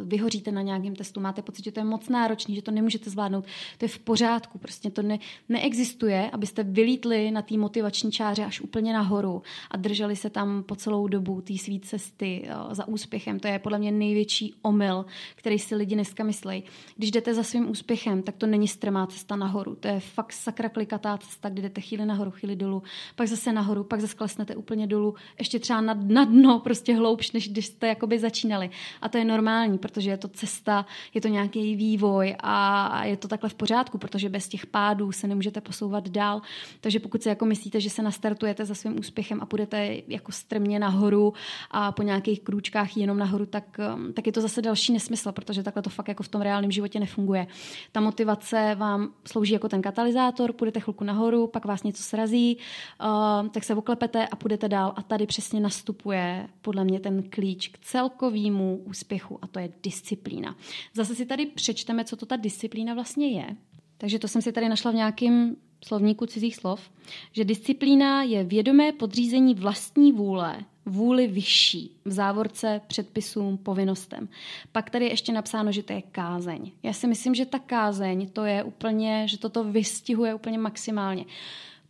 vyhoříte 0.03 0.51
na 0.51 0.61
nějakém 0.61 0.95
testu, 0.95 1.19
máte 1.19 1.41
pocit, 1.41 1.63
že 1.63 1.71
to 1.71 1.79
je 1.79 1.83
moc 1.83 2.09
náročný, 2.09 2.55
že 2.55 2.61
to 2.61 2.71
nemůžete 2.71 3.09
zvládnout, 3.09 3.45
to 3.77 3.85
je 3.85 3.89
v 3.89 3.99
pořádku. 3.99 4.57
Prostě 4.57 4.91
to 4.91 5.01
ne, 5.01 5.19
neexistuje, 5.49 6.29
abyste 6.31 6.63
vylítli 6.63 7.31
na 7.31 7.41
té 7.41 7.57
motivační 7.57 8.11
čáře 8.11 8.45
až 8.45 8.61
úplně 8.61 8.93
nahoru 8.93 9.41
a 9.71 9.77
drželi 9.77 10.15
se 10.15 10.29
tam 10.29 10.63
po 10.63 10.75
celou 10.75 11.07
dobu 11.07 11.41
té 11.41 11.57
své 11.57 11.79
cesty 11.79 12.47
za 12.71 12.87
úspěchem. 12.87 13.39
To 13.39 13.47
je 13.47 13.59
podle 13.59 13.79
mě 13.79 13.91
největší 13.91 14.53
omyl, 14.61 15.05
který 15.35 15.59
si 15.59 15.75
lidi 15.75 15.95
dneska 15.95 16.23
myslí. 16.23 16.63
Když 16.95 17.11
jdete 17.11 17.33
za 17.33 17.43
svým 17.43 17.69
úspěchem, 17.69 18.23
tak 18.23 18.35
to 18.35 18.47
není 18.47 18.67
strmá 18.67 19.07
cesta 19.07 19.35
nahoru. 19.35 19.75
To 19.75 19.87
je 19.87 19.99
fakt 19.99 20.33
sakra 20.33 20.69
klikatá 20.69 21.17
cesta, 21.17 21.49
kdy 21.49 21.61
jdete 21.61 21.81
chvíli 21.81 22.05
nahoru, 22.05 22.31
chvíli 22.31 22.55
dolů, 22.55 22.83
pak 23.15 23.27
zase 23.27 23.53
nahoru, 23.53 23.83
pak 23.83 24.01
zase 24.01 24.15
klesnete 24.15 24.55
úplně 24.55 24.87
dolů, 24.87 25.15
ještě 25.39 25.59
třeba 25.59 25.81
na, 25.81 25.93
na 25.93 26.25
dno, 26.25 26.59
prostě 26.59 26.95
hloubš, 26.95 27.31
než 27.31 27.49
když 27.49 27.65
jste 27.65 27.87
jakoby 27.87 28.19
začínali. 28.19 28.69
A 29.01 29.09
to 29.09 29.17
je 29.17 29.25
normální 29.25 29.40
normální, 29.41 29.77
protože 29.77 30.09
je 30.09 30.17
to 30.17 30.27
cesta, 30.27 30.85
je 31.13 31.21
to 31.21 31.27
nějaký 31.27 31.75
vývoj 31.75 32.35
a 32.39 33.05
je 33.05 33.17
to 33.17 33.27
takhle 33.27 33.49
v 33.49 33.53
pořádku, 33.53 33.97
protože 33.97 34.29
bez 34.29 34.47
těch 34.47 34.65
pádů 34.65 35.11
se 35.11 35.27
nemůžete 35.27 35.61
posouvat 35.61 36.09
dál. 36.09 36.41
Takže 36.81 36.99
pokud 36.99 37.23
si 37.23 37.29
jako 37.29 37.45
myslíte, 37.45 37.81
že 37.81 37.89
se 37.89 38.01
nastartujete 38.01 38.65
za 38.65 38.75
svým 38.75 38.99
úspěchem 38.99 39.41
a 39.41 39.45
půjdete 39.45 39.97
jako 40.07 40.31
strmě 40.31 40.79
nahoru 40.79 41.33
a 41.71 41.91
po 41.91 42.03
nějakých 42.03 42.41
krůčkách 42.41 42.97
jenom 42.97 43.17
nahoru, 43.17 43.45
tak, 43.45 43.79
um, 43.95 44.13
tak 44.13 44.27
je 44.27 44.33
to 44.33 44.41
zase 44.41 44.61
další 44.61 44.93
nesmysl, 44.93 45.31
protože 45.31 45.63
takhle 45.63 45.83
to 45.83 45.89
fakt 45.89 46.07
jako 46.07 46.23
v 46.23 46.27
tom 46.27 46.41
reálném 46.41 46.71
životě 46.71 46.99
nefunguje. 46.99 47.47
Ta 47.91 47.99
motivace 47.99 48.75
vám 48.75 49.09
slouží 49.25 49.53
jako 49.53 49.69
ten 49.69 49.81
katalyzátor, 49.81 50.53
půjdete 50.53 50.79
chvilku 50.79 51.03
nahoru, 51.03 51.47
pak 51.47 51.65
vás 51.65 51.83
něco 51.83 52.03
srazí, 52.03 52.57
uh, 52.57 53.47
tak 53.47 53.63
se 53.63 53.75
oklepete 53.75 54.27
a 54.27 54.35
půjdete 54.35 54.69
dál 54.69 54.93
a 54.95 55.01
tady 55.01 55.25
přesně 55.25 55.59
nastupuje 55.59 56.47
podle 56.61 56.83
mě 56.83 56.99
ten 56.99 57.23
klíč 57.23 57.67
k 57.67 57.79
celkovému 57.79 58.81
úspěchu 58.85 59.30
strachu 59.31 59.39
a 59.41 59.47
to 59.47 59.59
je 59.59 59.69
disciplína. 59.83 60.55
Zase 60.93 61.15
si 61.15 61.25
tady 61.25 61.45
přečteme, 61.45 62.05
co 62.05 62.15
to 62.15 62.25
ta 62.25 62.35
disciplína 62.35 62.93
vlastně 62.93 63.27
je. 63.27 63.55
Takže 63.97 64.19
to 64.19 64.27
jsem 64.27 64.41
si 64.41 64.51
tady 64.51 64.69
našla 64.69 64.91
v 64.91 64.95
nějakém 64.95 65.55
slovníku 65.85 66.25
cizích 66.25 66.55
slov, 66.55 66.91
že 67.31 67.45
disciplína 67.45 68.23
je 68.23 68.43
vědomé 68.43 68.91
podřízení 68.91 69.55
vlastní 69.55 70.11
vůle, 70.11 70.65
vůli 70.85 71.27
vyšší, 71.27 71.91
v 72.05 72.11
závorce 72.11 72.81
předpisům, 72.87 73.57
povinnostem. 73.57 74.29
Pak 74.71 74.89
tady 74.89 75.05
je 75.05 75.11
ještě 75.11 75.33
napsáno, 75.33 75.71
že 75.71 75.83
to 75.83 75.93
je 75.93 76.01
kázeň. 76.01 76.71
Já 76.83 76.93
si 76.93 77.07
myslím, 77.07 77.35
že 77.35 77.45
ta 77.45 77.59
kázeň 77.59 78.29
to 78.29 78.45
je 78.45 78.63
úplně, 78.63 79.27
že 79.27 79.37
toto 79.37 79.63
vystihuje 79.63 80.33
úplně 80.33 80.57
maximálně. 80.57 81.25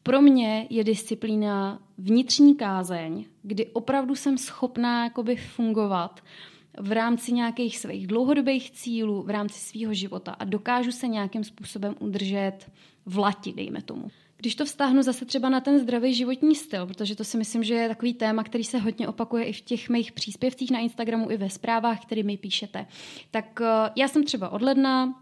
Pro 0.04 0.22
mě 0.22 0.68
je 0.70 0.84
disciplína 0.84 1.80
vnitřní 1.98 2.56
kázeň, 2.56 3.26
kdy 3.44 3.66
opravdu 3.66 4.16
jsem 4.16 4.38
schopná 4.38 5.04
jakoby 5.04 5.36
fungovat 5.36 6.22
v 6.80 6.92
rámci 6.92 7.34
nějakých 7.34 7.78
svých 7.78 8.08
dlouhodobých 8.08 8.72
cílů, 8.72 9.24
v 9.24 9.30
rámci 9.30 9.60
svého 9.60 9.94
života 9.94 10.32
a 10.32 10.44
dokážu 10.44 10.92
se 10.92 11.08
nějakým 11.08 11.44
způsobem 11.44 11.96
udržet 12.00 12.72
v 13.06 13.18
lati, 13.18 13.54
dejme 13.54 13.82
tomu. 13.82 14.12
Když 14.38 14.56
to 14.56 14.66
vztáhnu 14.66 15.04
zase 15.04 15.26
třeba 15.26 15.50
na 15.50 15.60
ten 15.60 15.80
zdravý 15.80 16.14
životní 16.14 16.56
styl, 16.56 16.88
protože 16.88 17.16
to 17.16 17.24
si 17.24 17.38
myslím, 17.38 17.64
že 17.64 17.74
je 17.74 17.88
takový 17.88 18.14
téma, 18.14 18.44
který 18.44 18.64
se 18.64 18.78
hodně 18.78 19.08
opakuje 19.08 19.44
i 19.46 19.54
v 19.54 19.62
těch 19.62 19.90
mých 19.90 20.12
příspěvcích 20.12 20.72
na 20.72 20.80
Instagramu, 20.80 21.32
i 21.32 21.38
ve 21.38 21.50
zprávách, 21.50 22.02
které 22.02 22.24
mi 22.24 22.38
píšete. 22.38 22.86
Tak 23.32 23.62
eh, 23.62 23.92
já 23.96 24.08
jsem 24.08 24.24
třeba 24.24 24.50
od 24.50 24.62
ledna 24.62 25.14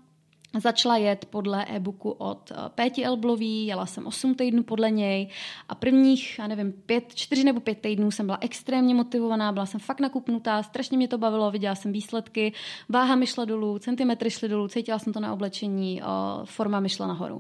Začala 0.58 0.98
jet 0.98 1.25
podle 1.25 1.65
e-booku 1.65 2.12
od 2.12 2.51
eh, 2.51 2.56
Péti 2.70 3.06
Elblový, 3.06 3.65
jela 3.65 3.86
jsem 3.86 4.08
8 4.08 4.36
týdnů 4.36 4.63
podle 4.63 4.91
něj 4.91 5.29
a 5.70 5.75
prvních, 5.75 6.39
já 6.39 6.48
nevím, 6.48 6.72
pět, 6.72 7.15
čtyři 7.15 7.44
nebo 7.44 7.60
pět 7.60 7.79
týdnů 7.82 8.12
jsem 8.12 8.25
byla 8.25 8.38
extrémně 8.41 8.96
motivovaná, 8.96 9.51
byla 9.51 9.65
jsem 9.65 9.79
fakt 9.79 10.00
nakupnutá, 10.00 10.63
strašně 10.63 10.98
mě 10.98 11.08
to 11.08 11.18
bavilo, 11.18 11.51
viděla 11.51 11.75
jsem 11.75 11.91
výsledky, 11.91 12.53
váha 12.89 13.15
mi 13.15 13.27
šla 13.27 13.46
dolů, 13.46 13.79
centimetry 13.79 14.29
šly 14.29 14.50
dolů, 14.50 14.68
cítila 14.68 15.00
jsem 15.00 15.13
to 15.13 15.20
na 15.20 15.34
oblečení, 15.34 16.01
forma 16.44 16.79
mi 16.79 16.89
šla 16.89 17.08
nahoru. 17.08 17.36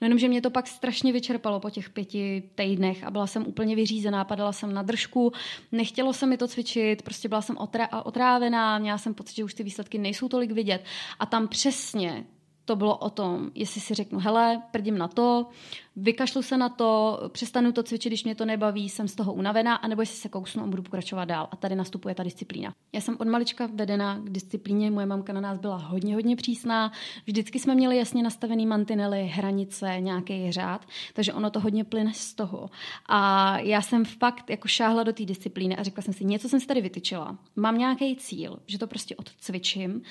No 0.00 0.04
jenom, 0.04 0.18
že 0.18 0.28
mě 0.28 0.40
to 0.40 0.50
pak 0.50 0.66
strašně 0.66 1.12
vyčerpalo 1.12 1.60
po 1.60 1.70
těch 1.70 1.90
pěti 1.90 2.42
týdnech 2.54 3.04
a 3.04 3.10
byla 3.10 3.26
jsem 3.26 3.46
úplně 3.46 3.76
vyřízená, 3.76 4.24
padala 4.24 4.52
jsem 4.52 4.74
na 4.74 4.82
držku, 4.82 5.32
nechtělo 5.72 6.12
se 6.12 6.26
mi 6.26 6.36
to 6.36 6.48
cvičit, 6.48 7.02
prostě 7.02 7.28
byla 7.28 7.42
jsem 7.42 7.56
otrá- 7.56 8.02
otrávená, 8.04 8.78
měla 8.78 8.98
jsem 8.98 9.14
pocit, 9.14 9.34
že 9.34 9.44
už 9.44 9.54
ty 9.54 9.62
výsledky 9.62 9.98
nejsou 9.98 10.28
tolik 10.28 10.50
vidět 10.50 10.84
a 11.18 11.26
tam 11.26 11.48
přesně 11.48 12.24
to 12.64 12.76
bylo 12.76 12.96
o 12.96 13.10
tom, 13.10 13.50
jestli 13.54 13.80
si 13.80 13.94
řeknu, 13.94 14.18
hele, 14.18 14.62
prdím 14.70 14.98
na 14.98 15.08
to, 15.08 15.46
vykašlu 15.96 16.42
se 16.42 16.56
na 16.56 16.68
to, 16.68 17.20
přestanu 17.32 17.72
to 17.72 17.82
cvičit, 17.82 18.10
když 18.10 18.24
mě 18.24 18.34
to 18.34 18.44
nebaví, 18.44 18.88
jsem 18.88 19.08
z 19.08 19.14
toho 19.14 19.32
unavená, 19.32 19.74
anebo 19.74 20.02
jestli 20.02 20.16
se 20.16 20.28
kousnu 20.28 20.62
a 20.62 20.66
budu 20.66 20.82
pokračovat 20.82 21.24
dál. 21.24 21.48
A 21.50 21.56
tady 21.56 21.74
nastupuje 21.74 22.14
ta 22.14 22.22
disciplína. 22.22 22.74
Já 22.92 23.00
jsem 23.00 23.16
od 23.18 23.28
malička 23.28 23.68
vedena 23.74 24.18
k 24.18 24.30
disciplíně, 24.30 24.90
moje 24.90 25.06
mamka 25.06 25.32
na 25.32 25.40
nás 25.40 25.58
byla 25.58 25.76
hodně, 25.76 26.14
hodně 26.14 26.36
přísná. 26.36 26.92
Vždycky 27.26 27.58
jsme 27.58 27.74
měli 27.74 27.96
jasně 27.96 28.22
nastavený 28.22 28.66
mantinely, 28.66 29.26
hranice, 29.26 29.96
nějaký 30.00 30.52
řád, 30.52 30.86
takže 31.14 31.32
ono 31.32 31.50
to 31.50 31.60
hodně 31.60 31.84
plyne 31.84 32.12
z 32.14 32.34
toho. 32.34 32.70
A 33.06 33.58
já 33.58 33.82
jsem 33.82 34.04
fakt 34.04 34.50
jako 34.50 34.68
šáhla 34.68 35.02
do 35.02 35.12
té 35.12 35.24
disciplíny 35.24 35.76
a 35.76 35.82
řekla 35.82 36.02
jsem 36.02 36.14
si, 36.14 36.24
něco 36.24 36.48
jsem 36.48 36.60
si 36.60 36.66
tady 36.66 36.80
vytyčila. 36.80 37.38
Mám 37.56 37.78
nějaký 37.78 38.16
cíl, 38.16 38.58
že 38.66 38.78
to 38.78 38.86
prostě 38.86 39.16
odcvičím, 39.16 39.94
uh, 39.94 40.02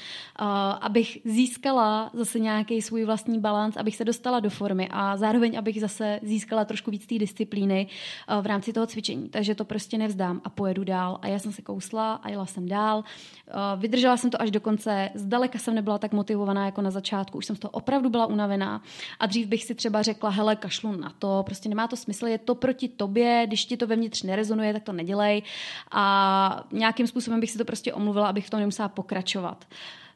abych 0.81 1.17
získala 1.25 2.11
zase 2.13 2.39
nějaký 2.39 2.81
svůj 2.81 3.05
vlastní 3.05 3.39
balans, 3.39 3.77
abych 3.77 3.95
se 3.95 4.05
dostala 4.05 4.39
do 4.39 4.49
formy 4.49 4.89
a 4.91 5.17
zároveň, 5.17 5.57
abych 5.57 5.72
zase 5.79 6.19
získala 6.23 6.65
trošku 6.65 6.91
víc 6.91 7.05
té 7.05 7.17
disciplíny 7.17 7.87
uh, 8.29 8.43
v 8.43 8.45
rámci 8.45 8.73
toho 8.73 8.87
cvičení. 8.87 9.29
Takže 9.29 9.55
to 9.55 9.65
prostě 9.65 9.97
nevzdám 9.97 10.41
a 10.43 10.49
pojedu 10.49 10.83
dál. 10.83 11.19
A 11.21 11.27
já 11.27 11.39
jsem 11.39 11.51
se 11.51 11.61
kousla 11.61 12.13
a 12.13 12.29
jela 12.29 12.45
jsem 12.45 12.67
dál. 12.67 12.97
Uh, 12.97 13.81
vydržela 13.81 14.17
jsem 14.17 14.29
to 14.29 14.41
až 14.41 14.51
do 14.51 14.59
konce. 14.59 15.09
Zdaleka 15.15 15.59
jsem 15.59 15.75
nebyla 15.75 15.97
tak 15.97 16.11
motivovaná 16.13 16.65
jako 16.65 16.81
na 16.81 16.91
začátku. 16.91 17.37
Už 17.37 17.45
jsem 17.45 17.55
z 17.55 17.59
toho 17.59 17.71
opravdu 17.71 18.09
byla 18.09 18.25
unavená. 18.25 18.81
A 19.19 19.25
dřív 19.25 19.47
bych 19.47 19.63
si 19.63 19.75
třeba 19.75 20.01
řekla, 20.01 20.29
hele, 20.29 20.55
kašlu 20.55 20.91
na 20.91 21.13
to, 21.19 21.43
prostě 21.45 21.69
nemá 21.69 21.87
to 21.87 21.95
smysl, 21.95 22.27
je 22.27 22.37
to 22.37 22.55
proti 22.55 22.87
tobě, 22.87 23.43
když 23.47 23.65
ti 23.65 23.77
to 23.77 23.87
vevnitř 23.87 24.23
nerezonuje, 24.23 24.73
tak 24.73 24.83
to 24.83 24.93
nedělej. 24.93 25.43
A 25.91 26.63
nějakým 26.71 27.07
způsobem 27.07 27.39
bych 27.39 27.51
si 27.51 27.57
to 27.57 27.65
prostě 27.65 27.93
omluvila, 27.93 28.27
abych 28.27 28.47
v 28.47 28.49
tom 28.49 28.59
nemusela 28.59 28.89
pokračovat. 28.89 29.65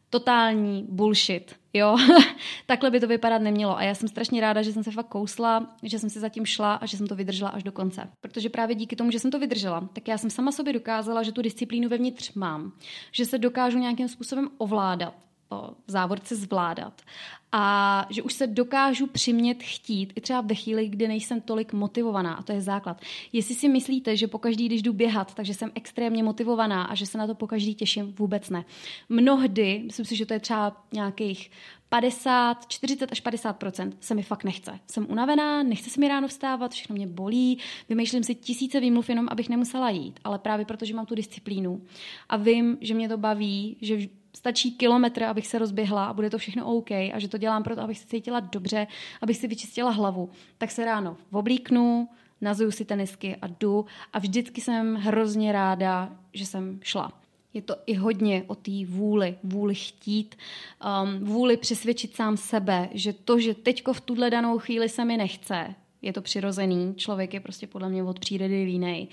Totální 0.10 0.86
bullshit, 0.90 1.56
jo. 1.74 1.98
Takhle 2.66 2.92
by 2.92 3.00
to 3.00 3.08
vypadat 3.08 3.42
nemělo. 3.42 3.78
A 3.78 3.84
já 3.84 3.96
jsem 3.96 4.08
strašně 4.08 4.42
ráda, 4.42 4.62
že 4.62 4.74
jsem 4.74 4.84
se 4.84 4.92
fakt 4.92 5.08
kousla, 5.08 5.76
že 5.84 6.00
jsem 6.00 6.10
si 6.10 6.20
zatím 6.20 6.46
šla 6.46 6.74
a 6.74 6.86
že 6.86 6.98
jsem 6.98 7.08
to 7.08 7.16
vydržela 7.16 7.50
až 7.50 7.64
do 7.64 7.72
konce. 7.72 8.10
Protože 8.22 8.50
právě 8.50 8.76
díky 8.76 8.96
tomu, 8.96 9.12
že 9.12 9.20
jsem 9.20 9.32
to 9.32 9.40
vydržela, 9.40 9.90
tak 9.94 10.08
já 10.08 10.18
jsem 10.18 10.30
sama 10.30 10.52
sobě 10.52 10.74
dokázala, 10.74 11.24
že 11.24 11.32
tu 11.32 11.42
disciplínu 11.42 11.90
vevnitř 11.90 12.34
mám. 12.34 12.72
Že 13.12 13.26
se 13.26 13.38
dokážu 13.38 13.78
nějakým 13.78 14.08
způsobem 14.08 14.50
ovládat 14.58 15.27
v 15.88 15.92
závorce 15.92 16.36
zvládat. 16.36 17.02
A 17.52 18.08
že 18.10 18.24
už 18.24 18.34
se 18.34 18.48
dokážu 18.48 19.08
přimět 19.08 19.64
chtít 19.64 20.14
i 20.16 20.22
třeba 20.22 20.42
ve 20.42 20.56
chvíli, 20.56 20.88
kdy 20.90 21.08
nejsem 21.08 21.42
tolik 21.42 21.74
motivovaná. 21.74 22.34
A 22.34 22.44
to 22.44 22.52
je 22.52 22.62
základ. 22.62 23.02
Jestli 23.34 23.56
si 23.56 23.70
myslíte, 23.70 24.18
že 24.18 24.28
pokaždý, 24.28 24.66
když 24.66 24.82
jdu 24.82 24.94
běhat, 24.94 25.34
takže 25.34 25.54
jsem 25.54 25.72
extrémně 25.76 26.24
motivovaná 26.24 26.84
a 26.84 26.96
že 26.96 27.06
se 27.06 27.18
na 27.18 27.28
to 27.28 27.36
pokaždý 27.36 27.76
těším, 27.76 28.14
vůbec 28.18 28.50
ne. 28.50 28.66
Mnohdy, 29.10 29.82
myslím 29.86 30.06
si, 30.06 30.16
že 30.16 30.26
to 30.26 30.34
je 30.34 30.40
třeba 30.40 30.86
nějakých 30.94 31.52
50, 31.90 32.68
40 32.68 33.12
až 33.12 33.24
50% 33.24 33.92
se 34.00 34.16
mi 34.16 34.24
fakt 34.24 34.44
nechce. 34.44 34.80
Jsem 34.88 35.06
unavená, 35.10 35.64
nechce 35.64 35.90
se 35.90 36.00
mi 36.00 36.08
ráno 36.08 36.28
vstávat, 36.28 36.72
všechno 36.72 36.96
mě 36.96 37.08
bolí, 37.08 37.58
vymýšlím 37.90 38.24
si 38.24 38.36
tisíce 38.36 38.80
výmluv 38.80 39.10
jenom, 39.10 39.28
abych 39.32 39.50
nemusela 39.50 39.90
jít, 39.90 40.20
ale 40.24 40.40
právě 40.40 40.66
protože 40.66 40.94
mám 40.94 41.06
tu 41.06 41.16
disciplínu 41.16 41.82
a 42.30 42.38
vím, 42.38 42.78
že 42.82 42.94
mě 42.94 43.10
to 43.10 43.18
baví, 43.18 43.78
že 43.82 43.98
stačí 44.38 44.72
kilometr, 44.72 45.24
abych 45.24 45.48
se 45.48 45.60
rozběhla 45.60 46.06
a 46.06 46.14
bude 46.14 46.30
to 46.30 46.38
všechno 46.38 46.66
OK 46.66 46.92
a 46.92 47.14
že 47.18 47.28
to 47.28 47.38
dělám 47.38 47.64
proto, 47.64 47.82
abych 47.82 48.00
se 48.00 48.08
cítila 48.08 48.40
dobře, 48.40 48.88
abych 49.22 49.38
si 49.38 49.48
vyčistila 49.48 49.92
hlavu, 49.92 50.30
tak 50.58 50.72
se 50.72 50.86
ráno 50.86 51.18
oblíknu, 51.32 52.10
nazuju 52.42 52.72
si 52.72 52.86
tenisky 52.86 53.36
a 53.36 53.48
jdu 53.48 53.86
a 54.14 54.20
vždycky 54.20 54.62
jsem 54.62 54.96
hrozně 54.96 55.52
ráda, 55.52 56.16
že 56.34 56.46
jsem 56.46 56.80
šla. 56.84 57.12
Je 57.54 57.62
to 57.62 57.76
i 57.86 57.94
hodně 57.94 58.44
o 58.48 58.56
té 58.56 58.86
vůli, 58.86 59.38
vůli 59.44 59.76
chtít, 59.76 60.36
um, 61.04 61.26
vůli 61.26 61.58
přesvědčit 61.58 62.16
sám 62.16 62.38
sebe, 62.38 62.90
že 62.92 63.14
to, 63.14 63.40
že 63.40 63.54
teďko 63.54 63.94
v 63.94 64.02
tuhle 64.02 64.30
danou 64.30 64.60
chvíli 64.60 64.90
se 64.90 65.06
mi 65.06 65.18
nechce, 65.18 65.76
je 66.08 66.14
to 66.14 66.22
přirozený, 66.22 66.94
člověk 66.96 67.34
je 67.34 67.40
prostě 67.40 67.68
podle 67.68 67.90
mě 67.90 68.04
od 68.04 68.20
přírody 68.20 68.64
línej. 68.64 69.08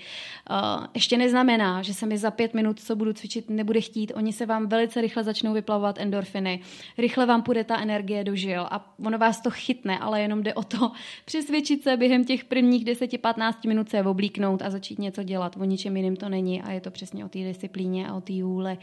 Uh, 0.49 0.85
ještě 0.93 1.17
neznamená, 1.17 1.81
že 1.81 1.93
se 1.93 2.05
mi 2.05 2.17
za 2.17 2.31
pět 2.31 2.53
minut, 2.53 2.79
co 2.79 2.95
budu 2.95 3.13
cvičit, 3.13 3.49
nebude 3.49 3.81
chtít. 3.81 4.11
Oni 4.15 4.33
se 4.33 4.45
vám 4.45 4.67
velice 4.67 5.01
rychle 5.01 5.23
začnou 5.23 5.53
vyplavovat 5.53 5.99
endorfiny, 5.99 6.59
rychle 6.97 7.25
vám 7.25 7.43
půjde 7.43 7.63
ta 7.63 7.81
energie 7.81 8.23
do 8.23 8.35
žil 8.35 8.67
a 8.71 8.95
ono 9.05 9.17
vás 9.17 9.41
to 9.41 9.49
chytne, 9.49 9.99
ale 9.99 10.21
jenom 10.21 10.43
jde 10.43 10.53
o 10.53 10.63
to 10.63 10.91
přesvědčit 11.25 11.83
se 11.83 11.97
během 11.97 12.25
těch 12.25 12.43
prvních 12.43 12.85
10-15 12.85 13.53
minut 13.67 13.89
se 13.89 14.03
oblíknout 14.03 14.61
a 14.61 14.69
začít 14.69 14.99
něco 14.99 15.23
dělat. 15.23 15.57
O 15.57 15.63
ničem 15.63 15.97
jiným 15.97 16.15
to 16.15 16.29
není 16.29 16.61
a 16.61 16.71
je 16.71 16.81
to 16.81 16.91
přesně 16.91 17.25
o 17.25 17.29
té 17.29 17.39
disciplíně 17.39 18.07
a 18.07 18.15
o 18.15 18.21
té 18.21 18.33
jůle 18.33 18.77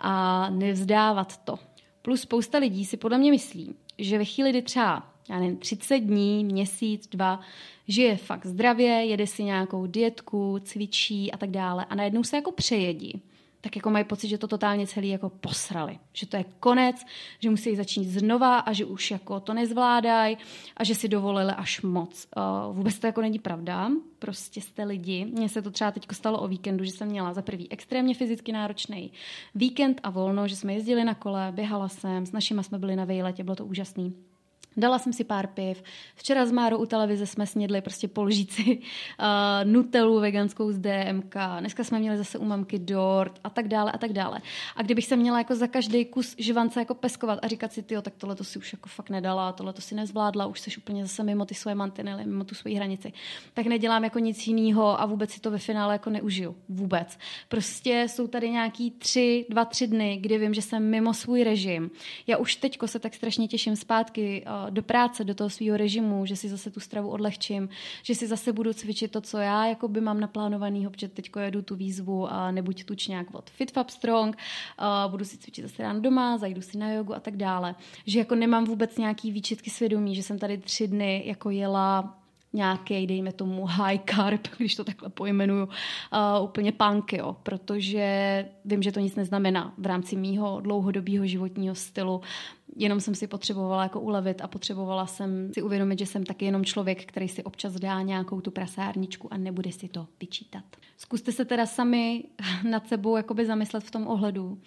a 0.00 0.50
nevzdávat 0.50 1.36
to. 1.36 1.58
Plus 2.02 2.20
spousta 2.20 2.58
lidí 2.58 2.84
si 2.84 2.96
podle 2.96 3.18
mě 3.18 3.30
myslí, 3.30 3.74
že 3.98 4.18
ve 4.18 4.24
chvíli, 4.24 4.50
kdy 4.50 4.62
třeba 4.62 5.17
já 5.30 5.38
nevím, 5.38 5.56
30 5.56 5.98
dní, 5.98 6.44
měsíc, 6.44 7.08
dva, 7.08 7.40
žije 7.88 8.16
fakt 8.16 8.46
zdravě, 8.46 8.88
jede 8.88 9.26
si 9.26 9.44
nějakou 9.44 9.86
dietku, 9.86 10.58
cvičí 10.64 11.32
a 11.32 11.36
tak 11.36 11.50
dále 11.50 11.84
a 11.84 11.94
najednou 11.94 12.24
se 12.24 12.36
jako 12.36 12.52
přejedí 12.52 13.22
tak 13.60 13.76
jako 13.76 13.90
mají 13.90 14.04
pocit, 14.04 14.28
že 14.28 14.38
to 14.38 14.46
totálně 14.48 14.86
celý 14.86 15.08
jako 15.08 15.28
posrali. 15.28 15.98
Že 16.12 16.26
to 16.26 16.36
je 16.36 16.44
konec, 16.60 17.04
že 17.40 17.50
musí 17.50 17.76
začít 17.76 18.04
znova 18.04 18.58
a 18.58 18.72
že 18.72 18.84
už 18.84 19.10
jako 19.10 19.40
to 19.40 19.54
nezvládají 19.54 20.38
a 20.76 20.84
že 20.84 20.94
si 20.94 21.08
dovolili 21.08 21.52
až 21.52 21.82
moc. 21.82 22.26
Uh, 22.36 22.76
vůbec 22.76 22.98
to 22.98 23.06
jako 23.06 23.20
není 23.20 23.38
pravda. 23.38 23.90
Prostě 24.18 24.60
jste 24.60 24.84
lidi. 24.84 25.24
Mně 25.24 25.48
se 25.48 25.62
to 25.62 25.70
třeba 25.70 25.90
teď 25.90 26.06
stalo 26.12 26.40
o 26.40 26.48
víkendu, 26.48 26.84
že 26.84 26.90
jsem 26.90 27.08
měla 27.08 27.34
za 27.34 27.42
prvý 27.42 27.72
extrémně 27.72 28.14
fyzicky 28.14 28.52
náročný 28.52 29.12
víkend 29.54 30.00
a 30.02 30.10
volno, 30.10 30.48
že 30.48 30.56
jsme 30.56 30.74
jezdili 30.74 31.04
na 31.04 31.14
kole, 31.14 31.52
běhala 31.54 31.88
jsem, 31.88 32.26
s 32.26 32.32
našima 32.32 32.62
jsme 32.62 32.78
byli 32.78 32.96
na 32.96 33.04
vejletě, 33.04 33.44
bylo 33.44 33.56
to 33.56 33.66
úžasný. 33.66 34.27
Dala 34.76 34.98
jsem 34.98 35.12
si 35.12 35.24
pár 35.24 35.46
piv. 35.46 35.82
Včera 36.14 36.46
s 36.46 36.52
Márou 36.52 36.78
u 36.78 36.86
televize 36.86 37.26
jsme 37.26 37.46
snědli 37.46 37.80
prostě 37.80 38.08
polžíci 38.08 38.78
uh, 38.78 39.24
nutelu 39.72 40.20
veganskou 40.20 40.72
z 40.72 40.78
DMK. 40.78 41.34
Dneska 41.60 41.84
jsme 41.84 41.98
měli 41.98 42.16
zase 42.16 42.38
u 42.38 42.44
mamky 42.44 42.78
dort 42.78 43.40
a 43.44 43.50
tak 43.50 43.68
dále 43.68 43.92
a 43.92 43.98
tak 43.98 44.12
dále. 44.12 44.40
A 44.76 44.82
kdybych 44.82 45.06
se 45.06 45.16
měla 45.16 45.38
jako 45.38 45.54
za 45.54 45.66
každý 45.66 46.04
kus 46.04 46.34
živance 46.38 46.80
jako 46.80 46.94
peskovat 46.94 47.38
a 47.42 47.48
říkat 47.48 47.72
si, 47.72 47.82
ty, 47.82 48.02
tak 48.02 48.14
tohle 48.18 48.34
to 48.34 48.44
si 48.44 48.58
už 48.58 48.72
jako 48.72 48.88
fakt 48.88 49.10
nedala, 49.10 49.52
tohle 49.52 49.72
to 49.72 49.80
si 49.80 49.94
nezvládla, 49.94 50.46
už 50.46 50.60
jsi 50.60 50.76
úplně 50.76 51.02
zase 51.02 51.24
mimo 51.24 51.44
ty 51.44 51.54
svoje 51.54 51.74
mantinely, 51.74 52.24
mimo 52.26 52.44
tu 52.44 52.54
svoji 52.54 52.74
hranici, 52.74 53.12
tak 53.54 53.66
nedělám 53.66 54.04
jako 54.04 54.18
nic 54.18 54.46
jiného 54.46 55.00
a 55.00 55.06
vůbec 55.06 55.30
si 55.30 55.40
to 55.40 55.50
ve 55.50 55.58
finále 55.58 55.94
jako 55.94 56.10
neužiju. 56.10 56.56
Vůbec. 56.68 57.18
Prostě 57.48 58.06
jsou 58.08 58.26
tady 58.26 58.50
nějaký 58.50 58.90
tři, 58.90 59.46
dva, 59.48 59.64
tři 59.64 59.86
dny, 59.86 60.16
kdy 60.16 60.38
vím, 60.38 60.54
že 60.54 60.62
jsem 60.62 60.90
mimo 60.90 61.14
svůj 61.14 61.44
režim. 61.44 61.90
Já 62.26 62.36
už 62.36 62.56
teďko 62.56 62.88
se 62.88 62.98
tak 62.98 63.14
strašně 63.14 63.48
těším 63.48 63.76
zpátky 63.76 64.44
uh, 64.46 64.57
do 64.70 64.82
práce, 64.82 65.24
do 65.24 65.34
toho 65.34 65.50
svého 65.50 65.76
režimu, 65.76 66.26
že 66.26 66.36
si 66.36 66.48
zase 66.48 66.70
tu 66.70 66.80
stravu 66.80 67.08
odlehčím, 67.08 67.68
že 68.02 68.14
si 68.14 68.26
zase 68.26 68.52
budu 68.52 68.72
cvičit 68.72 69.10
to, 69.10 69.20
co 69.20 69.38
já 69.38 69.66
jako 69.66 69.88
by 69.88 70.00
mám 70.00 70.20
naplánovaný, 70.20 70.88
protože 70.88 71.08
teď 71.08 71.30
jedu 71.40 71.62
tu 71.62 71.76
výzvu 71.76 72.32
a 72.32 72.50
nebuď 72.50 72.84
tučňák 72.84 73.34
od 73.34 73.50
FitFab 73.50 73.90
Strong, 73.90 74.36
a 74.78 75.08
budu 75.08 75.24
si 75.24 75.36
cvičit 75.36 75.64
zase 75.64 75.82
ráno 75.82 76.00
doma, 76.00 76.38
zajdu 76.38 76.62
si 76.62 76.78
na 76.78 76.92
jogu 76.92 77.14
a 77.14 77.20
tak 77.20 77.36
dále. 77.36 77.74
Že 78.06 78.18
jako 78.18 78.34
nemám 78.34 78.64
vůbec 78.64 78.98
nějaký 78.98 79.32
výčitky 79.32 79.70
svědomí, 79.70 80.14
že 80.14 80.22
jsem 80.22 80.38
tady 80.38 80.58
tři 80.58 80.88
dny 80.88 81.22
jako 81.26 81.50
jela 81.50 82.18
nějaký, 82.52 83.06
dejme 83.06 83.32
tomu, 83.32 83.66
high 83.66 83.98
carb, 84.10 84.48
když 84.58 84.74
to 84.74 84.84
takhle 84.84 85.08
pojmenuju, 85.08 85.64
uh, 85.64 86.44
úplně 86.44 86.72
punk, 86.72 87.12
jo, 87.12 87.36
protože 87.42 88.48
vím, 88.64 88.82
že 88.82 88.92
to 88.92 89.00
nic 89.00 89.16
neznamená 89.16 89.74
v 89.78 89.86
rámci 89.86 90.16
mýho 90.16 90.60
dlouhodobého 90.60 91.26
životního 91.26 91.74
stylu. 91.74 92.20
Jenom 92.76 93.00
jsem 93.00 93.14
si 93.14 93.26
potřebovala 93.26 93.82
jako 93.82 94.00
ulevit 94.00 94.40
a 94.40 94.48
potřebovala 94.48 95.06
jsem 95.06 95.50
si 95.54 95.62
uvědomit, 95.62 95.98
že 95.98 96.06
jsem 96.06 96.24
taky 96.24 96.44
jenom 96.44 96.64
člověk, 96.64 97.04
který 97.04 97.28
si 97.28 97.44
občas 97.44 97.74
dá 97.74 98.02
nějakou 98.02 98.40
tu 98.40 98.50
prasárničku 98.50 99.32
a 99.32 99.36
nebude 99.36 99.72
si 99.72 99.88
to 99.88 100.06
vyčítat. 100.20 100.64
Zkuste 100.96 101.32
se 101.32 101.44
teda 101.44 101.66
sami 101.66 102.24
nad 102.70 102.88
sebou 102.88 103.16
jakoby 103.16 103.46
zamyslet 103.46 103.84
v 103.84 103.90
tom 103.90 104.06
ohledu, 104.06 104.58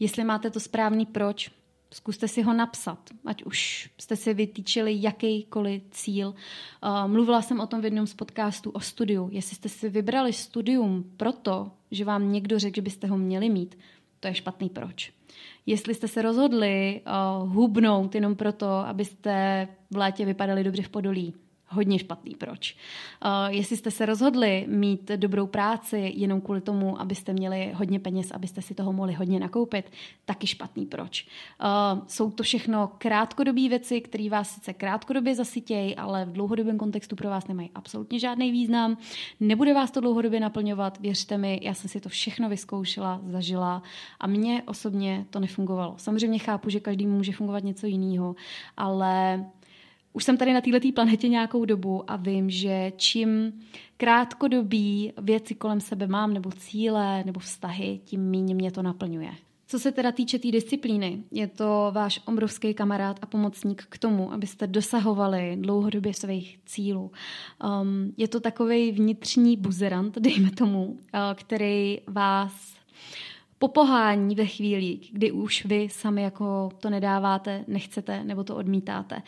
jestli 0.00 0.24
máte 0.24 0.50
to 0.50 0.60
správný 0.60 1.06
proč, 1.06 1.50
Zkuste 1.92 2.28
si 2.28 2.42
ho 2.42 2.52
napsat, 2.52 2.98
ať 3.24 3.42
už 3.42 3.90
jste 3.98 4.16
si 4.16 4.34
vytýčili 4.34 5.02
jakýkoliv 5.02 5.82
cíl. 5.90 6.28
Uh, 6.28 7.08
mluvila 7.08 7.42
jsem 7.42 7.60
o 7.60 7.66
tom 7.66 7.80
v 7.80 7.84
jednom 7.84 8.06
z 8.06 8.14
podcastů 8.14 8.70
o 8.70 8.80
studiu. 8.80 9.28
Jestli 9.32 9.56
jste 9.56 9.68
si 9.68 9.88
vybrali 9.88 10.32
studium 10.32 11.04
proto, 11.16 11.70
že 11.90 12.04
vám 12.04 12.32
někdo 12.32 12.58
řekl, 12.58 12.74
že 12.74 12.82
byste 12.82 13.06
ho 13.06 13.18
měli 13.18 13.48
mít, 13.48 13.78
to 14.20 14.28
je 14.28 14.34
špatný 14.34 14.68
proč. 14.68 15.12
Jestli 15.66 15.94
jste 15.94 16.08
se 16.08 16.22
rozhodli 16.22 17.00
uh, 17.06 17.52
hubnout 17.52 18.14
jenom 18.14 18.36
proto, 18.36 18.66
abyste 18.66 19.68
v 19.90 19.96
létě 19.96 20.24
vypadali 20.24 20.64
dobře 20.64 20.82
v 20.82 20.88
podolí, 20.88 21.34
hodně 21.72 21.98
špatný 21.98 22.34
proč. 22.34 22.76
Uh, 23.24 23.54
jestli 23.54 23.76
jste 23.76 23.90
se 23.90 24.06
rozhodli 24.06 24.64
mít 24.68 25.10
dobrou 25.16 25.46
práci 25.46 26.12
jenom 26.16 26.40
kvůli 26.40 26.60
tomu, 26.60 27.00
abyste 27.00 27.32
měli 27.32 27.72
hodně 27.74 28.00
peněz, 28.00 28.30
abyste 28.30 28.62
si 28.62 28.74
toho 28.74 28.92
mohli 28.92 29.12
hodně 29.12 29.40
nakoupit, 29.40 29.90
taky 30.24 30.46
špatný 30.46 30.86
proč. 30.86 31.26
Uh, 31.60 32.00
jsou 32.06 32.30
to 32.30 32.42
všechno 32.42 32.90
krátkodobé 32.98 33.68
věci, 33.68 34.00
které 34.00 34.28
vás 34.28 34.54
sice 34.54 34.72
krátkodobě 34.72 35.34
zasytějí, 35.34 35.96
ale 35.96 36.24
v 36.24 36.32
dlouhodobém 36.32 36.78
kontextu 36.78 37.16
pro 37.16 37.30
vás 37.30 37.48
nemají 37.48 37.70
absolutně 37.74 38.18
žádný 38.18 38.52
význam. 38.52 38.96
Nebude 39.40 39.74
vás 39.74 39.90
to 39.90 40.00
dlouhodobě 40.00 40.40
naplňovat, 40.40 41.00
věřte 41.00 41.38
mi, 41.38 41.60
já 41.62 41.74
jsem 41.74 41.90
si 41.90 42.00
to 42.00 42.08
všechno 42.08 42.48
vyzkoušela, 42.48 43.20
zažila 43.28 43.82
a 44.20 44.26
mně 44.26 44.62
osobně 44.66 45.26
to 45.30 45.40
nefungovalo. 45.40 45.94
Samozřejmě 45.96 46.38
chápu, 46.38 46.70
že 46.70 46.80
každý 46.80 47.06
může 47.06 47.32
fungovat 47.32 47.64
něco 47.64 47.86
jiného, 47.86 48.36
ale 48.76 49.44
už 50.12 50.24
jsem 50.24 50.36
tady 50.36 50.52
na 50.52 50.60
této 50.60 50.92
planetě 50.94 51.28
nějakou 51.28 51.64
dobu 51.64 52.10
a 52.10 52.16
vím, 52.16 52.50
že 52.50 52.92
čím 52.96 53.52
krátkodobí 53.96 55.12
věci 55.20 55.54
kolem 55.54 55.80
sebe 55.80 56.06
mám, 56.06 56.34
nebo 56.34 56.50
cíle, 56.50 57.24
nebo 57.24 57.40
vztahy, 57.40 58.00
tím 58.04 58.30
méně 58.30 58.54
mě 58.54 58.72
to 58.72 58.82
naplňuje. 58.82 59.30
Co 59.66 59.78
se 59.78 59.92
teda 59.92 60.12
týče 60.12 60.38
té 60.38 60.42
tý 60.42 60.52
disciplíny, 60.52 61.22
je 61.30 61.46
to 61.46 61.90
váš 61.94 62.20
obrovský 62.24 62.74
kamarád 62.74 63.18
a 63.22 63.26
pomocník 63.26 63.86
k 63.88 63.98
tomu, 63.98 64.32
abyste 64.32 64.66
dosahovali 64.66 65.56
dlouhodobě 65.60 66.14
svých 66.14 66.58
cílů. 66.66 67.10
Um, 67.82 68.12
je 68.16 68.28
to 68.28 68.40
takový 68.40 68.92
vnitřní 68.92 69.56
buzerant, 69.56 70.14
dejme 70.18 70.50
tomu, 70.50 70.84
uh, 70.84 70.98
který 71.34 71.98
vás 72.06 72.74
popohání 73.62 74.34
ve 74.34 74.46
chvíli, 74.46 74.98
kdy 75.12 75.32
už 75.32 75.64
vy 75.64 75.88
sami 75.90 76.22
jako 76.22 76.70
to 76.80 76.90
nedáváte, 76.90 77.64
nechcete 77.68 78.24
nebo 78.24 78.44
to 78.44 78.56
odmítáte. 78.56 79.22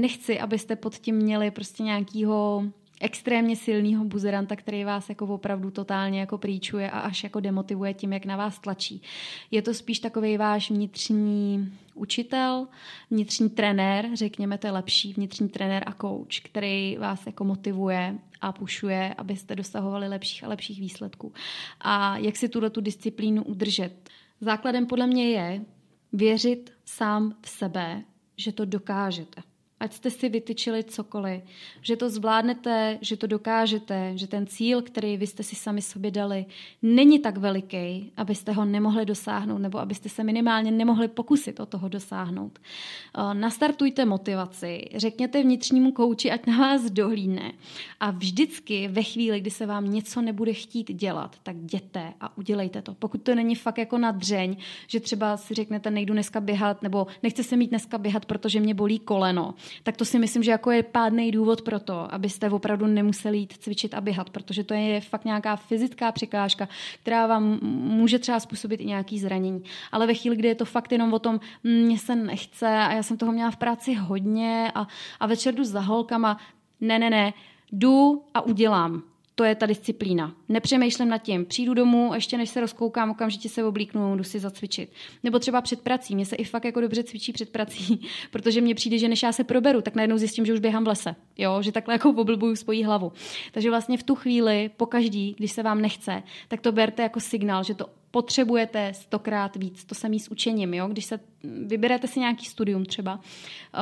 Nechci, 0.00 0.40
abyste 0.40 0.76
pod 0.76 0.94
tím 0.94 1.16
měli 1.16 1.50
prostě 1.50 1.82
nějakýho 1.82 2.64
extrémně 3.00 3.56
silného 3.56 4.04
buzeranta, 4.04 4.56
který 4.56 4.84
vás 4.84 5.08
jako 5.08 5.26
opravdu 5.26 5.70
totálně 5.70 6.20
jako 6.20 6.38
prýčuje 6.38 6.90
a 6.90 6.98
až 6.98 7.24
jako 7.24 7.40
demotivuje 7.40 7.94
tím, 7.94 8.12
jak 8.12 8.24
na 8.24 8.36
vás 8.36 8.58
tlačí. 8.58 9.02
Je 9.50 9.62
to 9.62 9.74
spíš 9.74 9.98
takový 9.98 10.36
váš 10.36 10.70
vnitřní 10.70 11.72
učitel, 11.94 12.66
vnitřní 13.10 13.50
trenér, 13.50 14.08
řekněme 14.14 14.58
to 14.58 14.66
je 14.66 14.70
lepší, 14.70 15.12
vnitřní 15.12 15.48
trenér 15.48 15.82
a 15.86 15.92
coach, 15.92 16.40
který 16.44 16.96
vás 17.00 17.26
jako 17.26 17.44
motivuje 17.44 18.18
a 18.40 18.52
pušuje, 18.52 19.14
abyste 19.18 19.54
dosahovali 19.54 20.08
lepších 20.08 20.44
a 20.44 20.48
lepších 20.48 20.80
výsledků. 20.80 21.32
A 21.80 22.16
jak 22.16 22.36
si 22.36 22.48
tuto 22.48 22.70
tu 22.70 22.80
disciplínu 22.80 23.44
udržet? 23.44 24.10
Základem 24.40 24.86
podle 24.86 25.06
mě 25.06 25.30
je 25.30 25.64
věřit 26.12 26.72
sám 26.84 27.36
v 27.42 27.48
sebe, 27.48 28.02
že 28.36 28.52
to 28.52 28.64
dokážete 28.64 29.42
ať 29.80 29.92
jste 29.92 30.10
si 30.10 30.28
vytyčili 30.28 30.84
cokoliv, 30.84 31.42
že 31.82 31.96
to 31.96 32.10
zvládnete, 32.10 32.98
že 33.00 33.16
to 33.16 33.26
dokážete, 33.26 34.12
že 34.14 34.26
ten 34.26 34.46
cíl, 34.46 34.82
který 34.82 35.16
vy 35.16 35.26
jste 35.26 35.42
si 35.42 35.56
sami 35.56 35.82
sobě 35.82 36.10
dali, 36.10 36.46
není 36.82 37.18
tak 37.18 37.36
veliký, 37.36 38.12
abyste 38.16 38.52
ho 38.52 38.64
nemohli 38.64 39.06
dosáhnout 39.06 39.58
nebo 39.58 39.78
abyste 39.78 40.08
se 40.08 40.24
minimálně 40.24 40.70
nemohli 40.70 41.08
pokusit 41.08 41.60
o 41.60 41.66
toho 41.66 41.88
dosáhnout. 41.88 42.58
Eh, 42.58 43.34
nastartujte 43.34 44.04
motivaci, 44.04 44.84
řekněte 44.94 45.42
vnitřnímu 45.42 45.92
kouči, 45.92 46.30
ať 46.30 46.46
na 46.46 46.58
vás 46.58 46.90
dohlídne 46.90 47.52
a 48.00 48.10
vždycky 48.10 48.88
ve 48.88 49.02
chvíli, 49.02 49.40
kdy 49.40 49.50
se 49.50 49.66
vám 49.66 49.92
něco 49.92 50.22
nebude 50.22 50.52
chtít 50.52 50.92
dělat, 50.92 51.36
tak 51.42 51.56
jděte 51.56 52.12
a 52.20 52.38
udělejte 52.38 52.82
to. 52.82 52.94
Pokud 52.94 53.22
to 53.22 53.34
není 53.34 53.54
fakt 53.54 53.78
jako 53.78 53.98
na 53.98 54.10
dřeň, 54.10 54.56
že 54.86 55.00
třeba 55.00 55.36
si 55.36 55.54
řeknete, 55.54 55.90
nejdu 55.90 56.12
dneska 56.12 56.40
běhat 56.40 56.82
nebo 56.82 57.06
nechce 57.22 57.42
se 57.42 57.56
mít 57.56 57.70
dneska 57.70 57.98
běhat, 57.98 58.26
protože 58.26 58.60
mě 58.60 58.74
bolí 58.74 58.98
koleno, 58.98 59.54
tak 59.82 59.96
to 59.96 60.04
si 60.04 60.18
myslím, 60.18 60.42
že 60.42 60.50
jako 60.50 60.70
je 60.70 60.82
pádný 60.82 61.30
důvod 61.30 61.62
pro 61.62 61.80
to, 61.80 62.14
abyste 62.14 62.50
opravdu 62.50 62.86
nemuseli 62.86 63.38
jít 63.38 63.52
cvičit 63.58 63.94
a 63.94 64.00
běhat, 64.00 64.30
protože 64.30 64.64
to 64.64 64.74
je 64.74 65.00
fakt 65.00 65.24
nějaká 65.24 65.56
fyzická 65.56 66.12
překážka, 66.12 66.68
která 67.02 67.26
vám 67.26 67.58
může 67.62 68.18
třeba 68.18 68.40
způsobit 68.40 68.80
i 68.80 68.84
nějaký 68.84 69.18
zranění. 69.18 69.62
Ale 69.92 70.06
ve 70.06 70.14
chvíli, 70.14 70.36
kdy 70.36 70.48
je 70.48 70.54
to 70.54 70.64
fakt 70.64 70.92
jenom 70.92 71.14
o 71.14 71.18
tom, 71.18 71.40
mně 71.64 71.98
se 71.98 72.16
nechce 72.16 72.66
a 72.66 72.92
já 72.92 73.02
jsem 73.02 73.16
toho 73.16 73.32
měla 73.32 73.50
v 73.50 73.56
práci 73.56 73.94
hodně 73.94 74.72
a, 74.74 74.86
a 75.20 75.26
večer 75.26 75.54
jdu 75.54 75.64
za 75.64 75.80
holkama, 75.80 76.38
ne, 76.80 76.98
ne, 76.98 77.10
ne, 77.10 77.32
jdu 77.72 78.22
a 78.34 78.40
udělám 78.40 79.02
to 79.38 79.44
je 79.44 79.54
ta 79.54 79.66
disciplína. 79.66 80.34
Nepřemýšlím 80.48 81.08
nad 81.08 81.18
tím. 81.18 81.44
Přijdu 81.44 81.74
domů, 81.74 82.10
ještě 82.14 82.38
než 82.38 82.50
se 82.50 82.60
rozkoukám, 82.60 83.10
okamžitě 83.10 83.48
se 83.48 83.64
oblíknu, 83.64 84.16
jdu 84.16 84.24
si 84.24 84.38
zacvičit. 84.38 84.92
Nebo 85.22 85.38
třeba 85.38 85.60
před 85.60 85.80
prací. 85.80 86.14
Mně 86.14 86.26
se 86.26 86.36
i 86.36 86.44
fakt 86.44 86.64
jako 86.64 86.80
dobře 86.80 87.02
cvičí 87.02 87.32
před 87.32 87.50
prací, 87.50 88.00
protože 88.30 88.60
mně 88.60 88.74
přijde, 88.74 88.98
že 88.98 89.08
než 89.08 89.22
já 89.22 89.32
se 89.32 89.44
proberu, 89.44 89.80
tak 89.80 89.94
najednou 89.94 90.18
zjistím, 90.18 90.46
že 90.46 90.52
už 90.52 90.60
běhám 90.60 90.84
v 90.84 90.88
lese. 90.88 91.14
Jo, 91.38 91.62
že 91.62 91.72
takhle 91.72 91.94
jako 91.94 92.10
oblbuju 92.10 92.56
svoji 92.56 92.82
hlavu. 92.82 93.12
Takže 93.52 93.70
vlastně 93.70 93.98
v 93.98 94.02
tu 94.02 94.14
chvíli, 94.14 94.70
po 94.76 94.86
každý, 94.86 95.34
když 95.38 95.52
se 95.52 95.62
vám 95.62 95.80
nechce, 95.80 96.22
tak 96.48 96.60
to 96.60 96.72
berte 96.72 97.02
jako 97.02 97.20
signál, 97.20 97.64
že 97.64 97.74
to 97.74 97.86
potřebujete 98.16 98.94
stokrát 98.94 99.56
víc. 99.56 99.84
To 99.84 99.94
samý 99.94 100.20
s 100.20 100.28
učením, 100.28 100.74
jo? 100.74 100.88
Když 100.88 101.04
se 101.04 101.20
vyberete 101.66 102.06
si 102.06 102.20
nějaký 102.20 102.46
studium 102.46 102.84
třeba, 102.84 103.20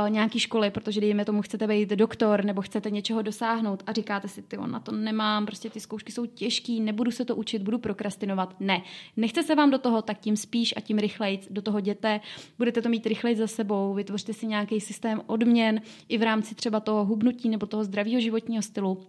uh, 0.00 0.10
nějaký 0.10 0.38
školy, 0.38 0.70
protože 0.70 1.00
dejme 1.00 1.24
tomu 1.24 1.42
chcete 1.42 1.66
být 1.66 1.90
doktor 1.90 2.44
nebo 2.44 2.62
chcete 2.62 2.90
něčeho 2.90 3.22
dosáhnout 3.22 3.82
a 3.86 3.92
říkáte 3.92 4.28
si, 4.28 4.42
ty 4.42 4.56
na 4.56 4.80
to 4.80 4.92
nemám, 4.92 5.46
prostě 5.46 5.70
ty 5.70 5.80
zkoušky 5.80 6.12
jsou 6.12 6.26
těžký, 6.26 6.80
nebudu 6.80 7.10
se 7.10 7.24
to 7.24 7.36
učit, 7.36 7.62
budu 7.62 7.78
prokrastinovat. 7.78 8.56
Ne, 8.60 8.82
nechce 9.16 9.42
se 9.42 9.54
vám 9.54 9.70
do 9.70 9.78
toho, 9.78 10.02
tak 10.02 10.18
tím 10.18 10.36
spíš 10.36 10.74
a 10.76 10.80
tím 10.80 10.98
rychleji 10.98 11.40
do 11.50 11.62
toho 11.62 11.78
jděte, 11.78 12.20
budete 12.58 12.82
to 12.82 12.88
mít 12.88 13.06
rychleji 13.06 13.36
za 13.36 13.46
sebou, 13.46 13.94
vytvořte 13.94 14.32
si 14.32 14.46
nějaký 14.46 14.80
systém 14.80 15.22
odměn 15.26 15.80
i 16.08 16.18
v 16.18 16.22
rámci 16.22 16.54
třeba 16.54 16.80
toho 16.80 17.04
hubnutí 17.04 17.48
nebo 17.48 17.66
toho 17.66 17.84
zdravého 17.84 18.20
životního 18.20 18.62
stylu 18.62 19.06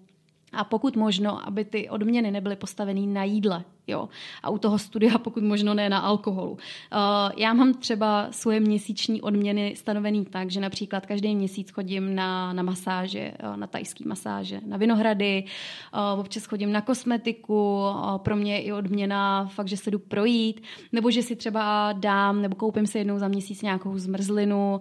a 0.55 0.63
pokud 0.63 0.95
možno, 0.95 1.47
aby 1.47 1.65
ty 1.65 1.89
odměny 1.89 2.31
nebyly 2.31 2.55
postaveny 2.55 3.07
na 3.07 3.23
jídle, 3.23 3.63
jo. 3.87 4.09
A 4.43 4.49
u 4.49 4.57
toho 4.57 4.79
studia 4.79 5.17
pokud 5.17 5.43
možno 5.43 5.73
ne 5.73 5.89
na 5.89 5.99
alkoholu. 5.99 6.51
Uh, 6.51 6.57
já 7.37 7.53
mám 7.53 7.73
třeba 7.73 8.27
svoje 8.31 8.59
měsíční 8.59 9.21
odměny 9.21 9.73
stanovený 9.75 10.25
tak, 10.25 10.51
že 10.51 10.59
například 10.59 11.05
každý 11.05 11.35
měsíc 11.35 11.71
chodím 11.71 12.15
na, 12.15 12.53
na 12.53 12.63
masáže, 12.63 13.33
uh, 13.43 13.57
na 13.57 13.67
tajský 13.67 14.07
masáže, 14.07 14.61
na 14.65 14.77
vinohrady, 14.77 15.43
uh, 16.13 16.19
občas 16.19 16.45
chodím 16.45 16.71
na 16.71 16.81
kosmetiku, 16.81 17.79
uh, 17.79 18.17
pro 18.17 18.35
mě 18.35 18.53
je 18.53 18.61
i 18.61 18.71
odměna 18.71 19.45
fakt, 19.45 19.67
že 19.67 19.77
se 19.77 19.91
jdu 19.91 19.99
projít, 19.99 20.61
nebo 20.91 21.11
že 21.11 21.21
si 21.21 21.35
třeba 21.35 21.93
dám 21.93 22.41
nebo 22.41 22.55
koupím 22.55 22.87
si 22.87 22.97
jednou 22.97 23.19
za 23.19 23.27
měsíc 23.27 23.61
nějakou 23.61 23.97
zmrzlinu. 23.97 24.79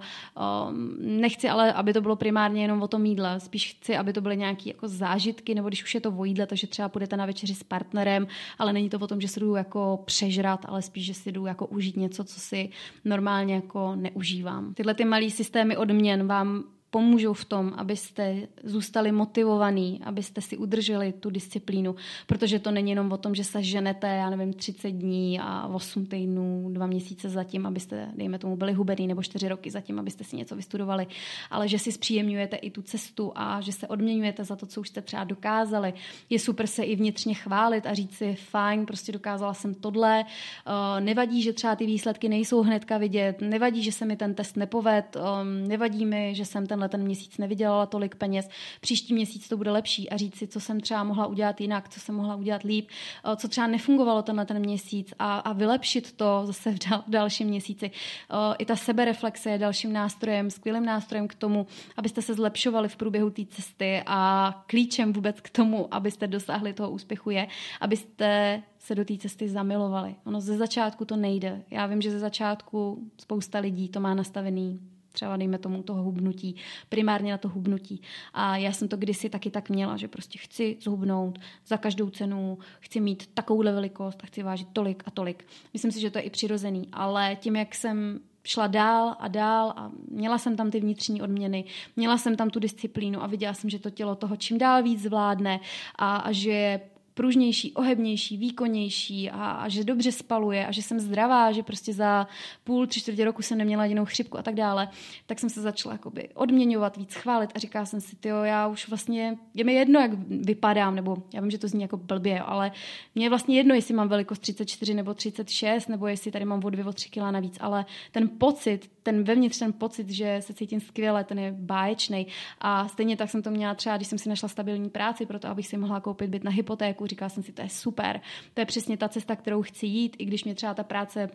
Nechci 0.98 1.48
ale, 1.48 1.72
aby 1.72 1.92
to 1.92 2.00
bylo 2.00 2.16
primárně 2.16 2.62
jenom 2.62 2.82
o 2.82 2.88
tom 2.88 3.06
jídle, 3.06 3.40
spíš 3.40 3.74
chci, 3.74 3.96
aby 3.96 4.12
to 4.12 4.20
byly 4.20 4.36
nějaké 4.36 4.68
jako 4.68 4.88
zážitky, 4.88 5.54
nebo 5.54 5.63
když 5.68 5.84
už 5.84 5.94
je 5.94 6.00
to 6.00 6.12
o 6.16 6.24
jídle, 6.24 6.46
takže 6.46 6.66
třeba 6.66 6.88
půjdete 6.88 7.16
na 7.16 7.26
večeři 7.26 7.54
s 7.54 7.62
partnerem, 7.62 8.26
ale 8.58 8.72
není 8.72 8.90
to 8.90 8.98
o 8.98 9.06
tom, 9.06 9.20
že 9.20 9.28
se 9.28 9.40
jdu 9.40 9.54
jako 9.54 10.02
přežrat, 10.04 10.66
ale 10.68 10.82
spíš, 10.82 11.06
že 11.06 11.14
si 11.14 11.32
jdu 11.32 11.46
jako 11.46 11.66
užít 11.66 11.96
něco, 11.96 12.24
co 12.24 12.40
si 12.40 12.68
normálně 13.04 13.54
jako 13.54 13.96
neužívám. 13.96 14.74
Tyhle 14.74 14.94
ty 14.94 15.04
malý 15.04 15.30
systémy 15.30 15.76
odměn 15.76 16.26
vám 16.26 16.64
pomůžou 16.94 17.32
v 17.32 17.44
tom, 17.44 17.72
abyste 17.76 18.36
zůstali 18.64 19.12
motivovaní, 19.12 20.00
abyste 20.04 20.40
si 20.40 20.56
udrželi 20.56 21.12
tu 21.12 21.30
disciplínu, 21.30 21.94
protože 22.26 22.58
to 22.58 22.70
není 22.70 22.90
jenom 22.90 23.12
o 23.12 23.16
tom, 23.16 23.34
že 23.34 23.44
se 23.44 23.62
ženete, 23.62 24.06
já 24.06 24.30
nevím, 24.30 24.52
30 24.52 24.90
dní 24.90 25.40
a 25.40 25.66
8 25.66 26.06
týdnů, 26.06 26.70
dva 26.72 26.86
měsíce 26.86 27.28
zatím, 27.28 27.66
abyste, 27.66 28.08
dejme 28.14 28.38
tomu, 28.38 28.56
byli 28.56 28.72
hubený 28.72 29.06
nebo 29.06 29.22
4 29.22 29.48
roky 29.48 29.70
zatím, 29.70 29.98
abyste 29.98 30.24
si 30.24 30.36
něco 30.36 30.56
vystudovali, 30.56 31.06
ale 31.50 31.68
že 31.68 31.78
si 31.78 31.92
zpříjemňujete 31.92 32.56
i 32.56 32.70
tu 32.70 32.82
cestu 32.82 33.32
a 33.34 33.60
že 33.60 33.72
se 33.72 33.88
odměňujete 33.88 34.44
za 34.44 34.56
to, 34.56 34.66
co 34.66 34.80
už 34.80 34.88
jste 34.88 35.02
třeba 35.02 35.24
dokázali. 35.24 35.94
Je 36.30 36.38
super 36.38 36.66
se 36.66 36.84
i 36.84 36.96
vnitřně 36.96 37.34
chválit 37.34 37.86
a 37.86 37.94
říct 37.94 38.14
si, 38.14 38.34
fajn, 38.34 38.86
prostě 38.86 39.12
dokázala 39.12 39.54
jsem 39.54 39.74
tohle, 39.74 40.24
uh, 40.24 41.04
nevadí, 41.04 41.42
že 41.42 41.52
třeba 41.52 41.76
ty 41.76 41.86
výsledky 41.86 42.28
nejsou 42.28 42.62
hnedka 42.62 42.98
vidět, 42.98 43.40
nevadí, 43.40 43.82
že 43.82 43.92
se 43.92 44.04
mi 44.04 44.16
ten 44.16 44.34
test 44.34 44.56
nepoved, 44.56 45.16
um, 45.16 45.68
nevadí 45.68 46.06
mi, 46.06 46.34
že 46.34 46.44
jsem 46.44 46.66
ten 46.66 46.83
tenhle 46.88 47.04
ten 47.04 47.06
měsíc 47.06 47.38
nevydělala 47.38 47.86
tolik 47.86 48.14
peněz, 48.14 48.48
příští 48.80 49.14
měsíc 49.14 49.48
to 49.48 49.56
bude 49.56 49.70
lepší 49.70 50.10
a 50.10 50.16
říct 50.16 50.36
si, 50.36 50.46
co 50.46 50.60
jsem 50.60 50.80
třeba 50.80 51.04
mohla 51.04 51.26
udělat 51.26 51.60
jinak, 51.60 51.88
co 51.88 52.00
jsem 52.00 52.14
mohla 52.14 52.36
udělat 52.36 52.62
líp, 52.62 52.88
eh, 53.24 53.36
co 53.36 53.48
třeba 53.48 53.66
nefungovalo 53.66 54.22
tenhle 54.22 54.44
ten 54.44 54.58
měsíc 54.58 55.14
a, 55.18 55.38
a 55.38 55.52
vylepšit 55.52 56.12
to 56.12 56.42
zase 56.44 56.72
v, 56.72 56.78
dal, 56.90 57.04
v 57.06 57.10
dalším 57.10 57.48
měsíci. 57.48 57.90
Eh, 57.90 58.54
I 58.58 58.64
ta 58.64 58.76
sebereflexe 58.76 59.50
je 59.50 59.58
dalším 59.58 59.92
nástrojem, 59.92 60.50
skvělým 60.50 60.84
nástrojem 60.84 61.28
k 61.28 61.34
tomu, 61.34 61.66
abyste 61.96 62.22
se 62.22 62.34
zlepšovali 62.34 62.88
v 62.88 62.96
průběhu 62.96 63.30
té 63.30 63.42
cesty 63.46 64.02
a 64.06 64.64
klíčem 64.66 65.12
vůbec 65.12 65.40
k 65.40 65.50
tomu, 65.50 65.94
abyste 65.94 66.26
dosáhli 66.26 66.72
toho 66.72 66.90
úspěchu 66.90 67.30
je, 67.30 67.48
abyste 67.80 68.62
se 68.78 68.94
do 68.94 69.04
té 69.04 69.16
cesty 69.16 69.48
zamilovali. 69.48 70.14
Ono 70.24 70.40
ze 70.40 70.56
začátku 70.56 71.04
to 71.04 71.16
nejde. 71.16 71.62
Já 71.70 71.86
vím, 71.86 72.02
že 72.02 72.10
ze 72.10 72.18
začátku 72.18 73.10
spousta 73.20 73.58
lidí 73.58 73.88
to 73.88 74.00
má 74.00 74.14
nastavený 74.14 74.93
třeba 75.14 75.36
dejme 75.36 75.58
tomu 75.58 75.82
toho 75.82 76.02
hubnutí, 76.02 76.56
primárně 76.88 77.32
na 77.32 77.38
to 77.38 77.48
hubnutí. 77.48 78.02
A 78.34 78.56
já 78.56 78.72
jsem 78.72 78.88
to 78.88 78.96
kdysi 78.96 79.30
taky 79.30 79.50
tak 79.50 79.70
měla, 79.70 79.96
že 79.96 80.08
prostě 80.08 80.38
chci 80.38 80.76
zhubnout 80.80 81.38
za 81.66 81.76
každou 81.76 82.10
cenu, 82.10 82.58
chci 82.80 83.00
mít 83.00 83.30
takovouhle 83.34 83.72
velikost 83.72 84.20
a 84.22 84.26
chci 84.26 84.42
vážit 84.42 84.68
tolik 84.72 85.02
a 85.06 85.10
tolik. 85.10 85.46
Myslím 85.72 85.92
si, 85.92 86.00
že 86.00 86.10
to 86.10 86.18
je 86.18 86.24
i 86.24 86.30
přirozený, 86.30 86.88
ale 86.92 87.36
tím, 87.36 87.56
jak 87.56 87.74
jsem 87.74 88.20
šla 88.44 88.66
dál 88.66 89.16
a 89.18 89.28
dál 89.28 89.72
a 89.76 89.90
měla 90.10 90.38
jsem 90.38 90.56
tam 90.56 90.70
ty 90.70 90.80
vnitřní 90.80 91.22
odměny, 91.22 91.64
měla 91.96 92.18
jsem 92.18 92.36
tam 92.36 92.50
tu 92.50 92.58
disciplínu 92.58 93.22
a 93.22 93.26
viděla 93.26 93.54
jsem, 93.54 93.70
že 93.70 93.78
to 93.78 93.90
tělo 93.90 94.14
toho 94.14 94.36
čím 94.36 94.58
dál 94.58 94.82
víc 94.82 95.02
zvládne 95.02 95.60
a, 95.96 96.16
a 96.16 96.32
že 96.32 96.80
pružnější, 97.14 97.72
ohebnější, 97.72 98.36
výkonnější 98.36 99.30
a, 99.30 99.50
a 99.50 99.68
že 99.68 99.84
dobře 99.84 100.12
spaluje 100.12 100.66
a 100.66 100.72
že 100.72 100.82
jsem 100.82 101.00
zdravá, 101.00 101.52
že 101.52 101.62
prostě 101.62 101.92
za 101.92 102.26
půl, 102.64 102.86
tři 102.86 103.00
čtvrtě 103.00 103.24
roku 103.24 103.42
jsem 103.42 103.58
neměla 103.58 103.84
jedinou 103.84 104.04
chřipku 104.04 104.38
a 104.38 104.42
tak 104.42 104.54
dále, 104.54 104.88
tak 105.26 105.38
jsem 105.38 105.50
se 105.50 105.60
začala 105.60 105.92
jakoby 105.92 106.28
odměňovat, 106.34 106.96
víc 106.96 107.14
chválit 107.14 107.50
a 107.54 107.58
říkala 107.58 107.86
jsem 107.86 108.00
si, 108.00 108.16
jo, 108.24 108.42
já 108.42 108.66
už 108.66 108.88
vlastně, 108.88 109.38
je 109.54 109.64
mi 109.64 109.74
jedno, 109.74 110.00
jak 110.00 110.10
vypadám, 110.28 110.94
nebo 110.94 111.16
já 111.34 111.40
vím, 111.40 111.50
že 111.50 111.58
to 111.58 111.68
zní 111.68 111.82
jako 111.82 111.96
blbě, 111.96 112.40
ale 112.40 112.72
mě 113.14 113.24
je 113.24 113.30
vlastně 113.30 113.56
jedno, 113.56 113.74
jestli 113.74 113.94
mám 113.94 114.08
velikost 114.08 114.38
34 114.38 114.94
nebo 114.94 115.14
36, 115.14 115.88
nebo 115.88 116.06
jestli 116.06 116.30
tady 116.30 116.44
mám 116.44 116.64
o 116.64 116.70
dvě, 116.70 116.84
o 116.84 116.92
tři 116.92 117.10
kila 117.10 117.30
navíc, 117.30 117.56
ale 117.60 117.84
ten 118.12 118.28
pocit, 118.28 118.90
ten 119.02 119.24
vevnitř 119.24 119.58
ten 119.58 119.72
pocit, 119.72 120.10
že 120.10 120.36
se 120.40 120.54
cítím 120.54 120.80
skvěle, 120.80 121.24
ten 121.24 121.38
je 121.38 121.52
báječný. 121.52 122.26
A 122.58 122.88
stejně 122.88 123.16
tak 123.16 123.30
jsem 123.30 123.42
to 123.42 123.50
měla 123.50 123.74
třeba, 123.74 123.96
když 123.96 124.08
jsem 124.08 124.18
si 124.18 124.28
našla 124.28 124.48
stabilní 124.48 124.90
práci, 124.90 125.26
proto 125.26 125.48
abych 125.48 125.66
si 125.66 125.76
mohla 125.76 126.00
koupit 126.00 126.30
byt 126.30 126.44
na 126.44 126.50
hypotéku, 126.50 127.03
říkala 127.06 127.28
jsem 127.28 127.42
si, 127.42 127.52
to 127.52 127.62
je 127.62 127.68
super, 127.68 128.20
to 128.54 128.60
je 128.60 128.66
přesně 128.66 128.96
ta 128.96 129.08
cesta, 129.08 129.36
kterou 129.36 129.62
chci 129.62 129.86
jít, 129.86 130.16
i 130.18 130.24
když 130.24 130.44
mě 130.44 130.54
třeba 130.54 130.74
ta 130.74 130.82
práce 130.82 131.30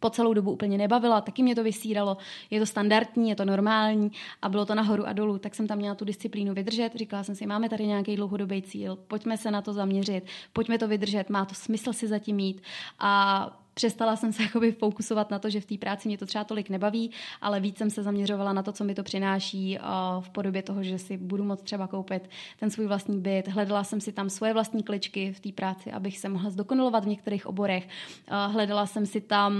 po 0.00 0.10
celou 0.10 0.34
dobu 0.34 0.50
úplně 0.50 0.78
nebavila, 0.78 1.20
taky 1.20 1.42
mě 1.42 1.54
to 1.54 1.64
vysíralo, 1.64 2.16
je 2.50 2.60
to 2.60 2.66
standardní, 2.66 3.30
je 3.30 3.36
to 3.36 3.44
normální 3.44 4.12
a 4.42 4.48
bylo 4.48 4.66
to 4.66 4.74
nahoru 4.74 5.06
a 5.06 5.12
dolů, 5.12 5.38
tak 5.38 5.54
jsem 5.54 5.66
tam 5.66 5.78
měla 5.78 5.94
tu 5.94 6.04
disciplínu 6.04 6.54
vydržet. 6.54 6.94
Říkala 6.94 7.24
jsem 7.24 7.34
si, 7.34 7.46
máme 7.46 7.68
tady 7.68 7.86
nějaký 7.86 8.16
dlouhodobý 8.16 8.62
cíl, 8.62 8.96
pojďme 8.96 9.36
se 9.36 9.50
na 9.50 9.62
to 9.62 9.72
zaměřit, 9.72 10.24
pojďme 10.52 10.78
to 10.78 10.88
vydržet, 10.88 11.30
má 11.30 11.44
to 11.44 11.54
smysl 11.54 11.92
si 11.92 12.08
zatím 12.08 12.36
mít 12.36 12.62
a 12.98 13.65
přestala 13.76 14.16
jsem 14.16 14.32
se 14.32 14.42
jakoby 14.48 14.72
fokusovat 14.72 15.30
na 15.30 15.38
to, 15.38 15.50
že 15.50 15.60
v 15.60 15.66
té 15.66 15.78
práci 15.78 16.08
mě 16.08 16.18
to 16.18 16.26
třeba 16.26 16.44
tolik 16.44 16.70
nebaví, 16.70 17.10
ale 17.40 17.60
víc 17.60 17.78
jsem 17.78 17.90
se 17.90 18.02
zaměřovala 18.02 18.52
na 18.52 18.62
to, 18.62 18.72
co 18.72 18.84
mi 18.84 18.94
to 18.94 19.02
přináší 19.02 19.78
v 20.20 20.30
podobě 20.30 20.62
toho, 20.62 20.82
že 20.82 20.98
si 20.98 21.16
budu 21.16 21.44
moct 21.44 21.62
třeba 21.62 21.86
koupit 21.86 22.30
ten 22.60 22.70
svůj 22.70 22.86
vlastní 22.86 23.20
byt. 23.20 23.48
Hledala 23.48 23.84
jsem 23.84 24.00
si 24.00 24.12
tam 24.12 24.30
svoje 24.30 24.52
vlastní 24.52 24.82
kličky 24.82 25.32
v 25.32 25.40
té 25.40 25.52
práci, 25.52 25.92
abych 25.92 26.18
se 26.18 26.28
mohla 26.28 26.50
zdokonalovat 26.50 27.04
v 27.04 27.08
některých 27.08 27.46
oborech. 27.46 27.88
Hledala 28.28 28.86
jsem 28.86 29.06
si 29.06 29.20
tam 29.20 29.54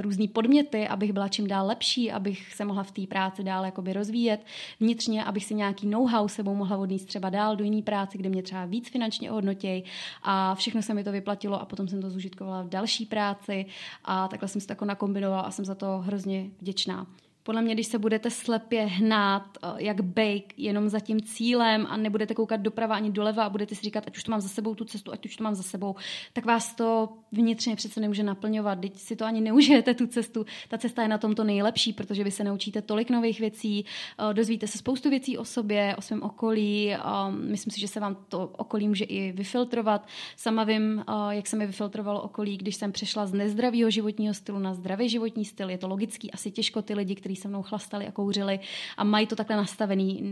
různé 0.00 0.28
podměty, 0.28 0.88
abych 0.88 1.12
byla 1.12 1.28
čím 1.28 1.46
dál 1.46 1.66
lepší, 1.66 2.12
abych 2.12 2.54
se 2.54 2.64
mohla 2.64 2.82
v 2.82 2.90
té 2.90 3.06
práci 3.06 3.44
dál 3.44 3.64
jakoby 3.64 3.92
rozvíjet 3.92 4.46
vnitřně, 4.80 5.24
abych 5.24 5.44
si 5.44 5.54
nějaký 5.54 5.86
know-how 5.86 6.28
sebou 6.28 6.54
mohla 6.54 6.76
odníst 6.76 7.08
třeba 7.08 7.30
dál 7.30 7.56
do 7.56 7.64
jiné 7.64 7.82
práce, 7.82 8.18
kde 8.18 8.28
mě 8.28 8.42
třeba 8.42 8.64
víc 8.64 8.90
finančně 8.90 9.30
ohodnotějí 9.30 9.84
a 10.22 10.54
všechno 10.54 10.82
se 10.82 10.94
mi 10.94 11.04
to 11.04 11.12
vyplatilo 11.12 11.60
a 11.60 11.64
potom 11.64 11.88
jsem 11.88 12.02
to 12.02 12.10
zužitkovala 12.10 12.62
v 12.62 12.68
další 12.68 13.06
práci 13.06 13.55
a 14.04 14.28
takhle 14.28 14.48
jsem 14.48 14.60
si 14.60 14.66
to 14.66 14.72
jako 14.72 14.84
nakombinovala 14.84 15.42
a 15.42 15.50
jsem 15.50 15.64
za 15.64 15.74
to 15.74 15.98
hrozně 15.98 16.50
vděčná. 16.60 17.06
Podle 17.46 17.62
mě, 17.62 17.74
když 17.74 17.86
se 17.86 17.98
budete 17.98 18.30
slepě 18.30 18.82
hnát, 18.82 19.58
eh, 19.62 19.68
jak 19.76 20.00
bake, 20.00 20.54
jenom 20.56 20.88
za 20.88 21.00
tím 21.00 21.20
cílem 21.20 21.86
a 21.90 21.96
nebudete 21.96 22.34
koukat 22.34 22.60
doprava 22.60 22.94
ani 22.94 23.10
doleva 23.10 23.44
a 23.44 23.50
budete 23.50 23.74
si 23.74 23.82
říkat, 23.82 24.04
ať 24.06 24.16
už 24.16 24.24
to 24.24 24.30
mám 24.30 24.40
za 24.40 24.48
sebou 24.48 24.74
tu 24.74 24.84
cestu, 24.84 25.12
ať 25.12 25.26
už 25.26 25.36
to 25.36 25.44
mám 25.44 25.54
za 25.54 25.62
sebou, 25.62 25.94
tak 26.32 26.44
vás 26.44 26.74
to 26.74 27.08
vnitřně 27.32 27.76
přece 27.76 28.00
nemůže 28.00 28.22
naplňovat. 28.22 28.80
Teď 28.80 28.98
si 28.98 29.16
to 29.16 29.24
ani 29.24 29.40
neužijete 29.40 29.94
tu 29.94 30.06
cestu. 30.06 30.46
Ta 30.68 30.78
cesta 30.78 31.02
je 31.02 31.08
na 31.08 31.18
tom 31.18 31.34
to 31.34 31.44
nejlepší, 31.44 31.92
protože 31.92 32.24
vy 32.24 32.30
se 32.30 32.44
naučíte 32.44 32.82
tolik 32.82 33.10
nových 33.10 33.40
věcí, 33.40 33.84
eh, 34.30 34.34
dozvíte 34.34 34.66
se 34.66 34.78
spoustu 34.78 35.10
věcí 35.10 35.38
o 35.38 35.44
sobě, 35.44 35.96
o 35.96 36.02
svém 36.02 36.22
okolí. 36.22 36.94
Myslím 37.30 37.70
si, 37.70 37.80
že 37.80 37.88
se 37.88 38.00
vám 38.00 38.16
to 38.28 38.46
okolí 38.46 38.88
může 38.88 39.04
i 39.04 39.32
vyfiltrovat. 39.32 40.06
Sama 40.36 40.64
vím, 40.64 41.04
eh, 41.08 41.12
jak 41.34 41.46
se 41.46 41.56
mi 41.56 41.66
vyfiltrovalo 41.66 42.22
okolí, 42.22 42.56
když 42.56 42.76
jsem 42.76 42.92
přešla 42.92 43.26
z 43.26 43.32
nezdravého 43.32 43.90
životního 43.90 44.34
stylu 44.34 44.58
na 44.58 44.74
zdravý 44.74 45.08
životní 45.08 45.44
styl. 45.44 45.70
Je 45.70 45.78
to 45.78 45.88
logický, 45.88 46.32
asi 46.32 46.50
těžko 46.50 46.82
ty 46.82 46.94
lidi, 46.94 47.14
kteří 47.14 47.35
se 47.36 47.48
mnou 47.48 47.62
chlastali 47.62 48.06
a 48.06 48.12
kouřili 48.12 48.60
a 48.96 49.04
mají 49.04 49.26
to 49.26 49.36
takhle 49.36 49.56
nastavený, 49.56 50.22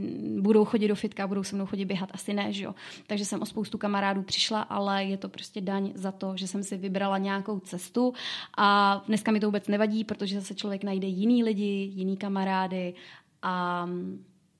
budou 0.41 0.65
chodit 0.65 0.89
do 0.89 0.95
fitka, 0.95 1.27
budou 1.27 1.43
se 1.43 1.57
mnou 1.57 1.67
chodit 1.67 1.85
běhat, 1.85 2.11
asi 2.13 2.35
ne, 2.35 2.53
že 2.53 2.65
jo. 2.65 2.75
Takže 3.07 3.25
jsem 3.25 3.43
o 3.43 3.47
spoustu 3.47 3.79
kamarádů 3.79 4.23
přišla, 4.23 4.61
ale 4.63 5.05
je 5.05 5.17
to 5.17 5.29
prostě 5.29 5.61
daň 5.61 5.93
za 5.95 6.13
to, 6.13 6.37
že 6.37 6.49
jsem 6.49 6.63
si 6.63 6.77
vybrala 6.77 7.19
nějakou 7.19 7.61
cestu 7.61 8.13
a 8.59 9.03
dneska 9.07 9.33
mi 9.33 9.41
to 9.41 9.47
vůbec 9.47 9.69
nevadí, 9.69 10.05
protože 10.05 10.41
zase 10.41 10.55
člověk 10.55 10.85
najde 10.85 11.07
jiný 11.07 11.45
lidi, 11.45 11.91
jiný 11.95 12.17
kamarády 12.17 12.95
a 13.43 13.89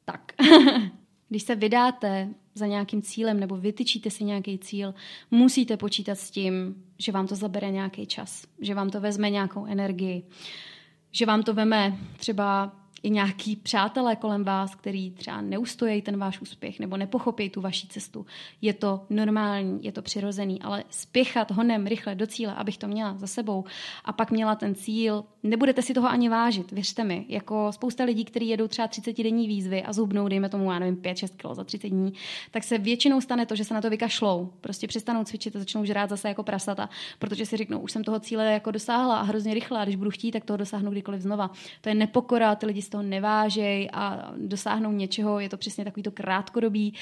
tak. 0.05 0.33
Když 1.29 1.43
se 1.43 1.55
vydáte 1.55 2.29
za 2.55 2.67
nějakým 2.67 3.03
cílem 3.03 3.41
nebo 3.41 3.57
vytyčíte 3.57 4.11
si 4.11 4.25
nějaký 4.25 4.59
cíl, 4.59 4.95
musíte 5.31 5.77
počítat 5.77 6.19
s 6.19 6.31
tím, 6.31 6.85
že 6.99 7.13
vám 7.13 7.27
to 7.27 7.37
zabere 7.37 7.71
nějaký 7.71 8.07
čas, 8.07 8.47
že 8.61 8.75
vám 8.75 8.91
to 8.91 9.01
vezme 9.01 9.31
nějakou 9.31 9.67
energii. 9.67 10.23
Uh, 10.23 10.74
že 11.17 11.27
vám 11.27 11.43
to 11.43 11.55
veme 11.55 11.97
třeba 12.17 12.73
i 13.05 13.11
nějaký 13.11 13.57
přátelé 13.57 14.17
kolem 14.17 14.45
vás, 14.45 14.75
který 14.75 15.11
třeba 15.11 15.41
neustojí 15.41 16.03
ten 16.03 16.17
váš 16.17 16.41
úspěch 16.41 16.81
nebo 16.81 16.97
nepochopí 16.97 17.51
tu 17.51 17.61
vaši 17.61 17.87
cestu. 17.87 18.27
Je 18.63 18.73
to 18.73 19.01
normální, 19.11 19.85
je 19.85 19.93
to 19.93 20.03
přirozený, 20.03 20.63
ale 20.63 20.85
spěchat 20.91 21.51
honem 21.51 21.87
rychle 21.87 22.15
do 22.15 22.27
cíle, 22.27 22.55
abych 22.55 22.79
to 22.79 22.89
měla 22.89 23.17
za 23.19 23.27
sebou 23.27 23.65
a 24.05 24.13
pak 24.13 24.31
měla 24.31 24.55
ten 24.55 24.75
cíl, 24.75 25.25
nebudete 25.43 25.83
si 25.83 25.95
toho 25.95 26.09
ani 26.09 26.29
vážit, 26.29 26.73
věřte 26.73 27.05
mi. 27.05 27.27
Jako 27.29 27.73
spousta 27.73 28.05
lidí, 28.05 28.25
kteří 28.25 28.49
jedou 28.49 28.69
třeba 28.69 28.89
30 28.89 29.23
denní 29.23 29.49
výzvy 29.49 29.83
a 29.83 29.93
zubnou, 29.93 30.29
dejme 30.29 30.49
tomu, 30.49 30.73
já 30.73 30.79
nevím, 30.79 30.97
5-6 30.97 31.29
kg 31.37 31.57
za 31.57 31.65
30 31.65 31.89
dní, 31.89 32.13
tak 32.51 32.65
se 32.65 32.79
většinou 32.79 33.21
stane 33.21 33.47
to, 33.47 33.57
že 33.57 33.65
se 33.65 33.75
na 33.75 33.81
to 33.81 33.91
vykašlou. 33.91 34.53
Prostě 34.61 34.87
přestanou 34.87 35.25
cvičit 35.25 35.57
a 35.57 35.59
začnou 35.59 35.85
žrát 35.85 36.11
zase 36.11 36.29
jako 36.29 36.43
prasata, 36.43 36.89
protože 37.19 37.47
si 37.47 37.57
řeknou, 37.57 37.79
už 37.79 37.93
jsem 37.93 38.05
toho 38.05 38.21
cíle 38.21 38.53
jako 38.53 38.71
dosáhla 38.71 39.19
a 39.19 39.23
hrozně 39.23 39.55
rychle, 39.55 39.81
a 39.81 39.85
když 39.85 39.97
budu 39.97 40.11
chtít, 40.11 40.33
tak 40.33 40.45
toho 40.45 40.57
dosáhnu 40.57 40.91
kdykoliv 40.91 41.21
znova. 41.21 41.51
To 41.81 41.89
je 41.89 41.95
nepokora, 41.95 42.55
ty 42.55 42.67
lidi 42.67 42.83
toho 42.95 43.03
nevážej 43.03 43.91
a 43.93 44.33
dosáhnou 44.37 44.93
něčeho, 44.93 45.41
je 45.41 45.49
to 45.49 45.57
přesně 45.57 45.85
takový 45.85 46.03
to 46.03 46.11
krátkodobý, 46.11 46.95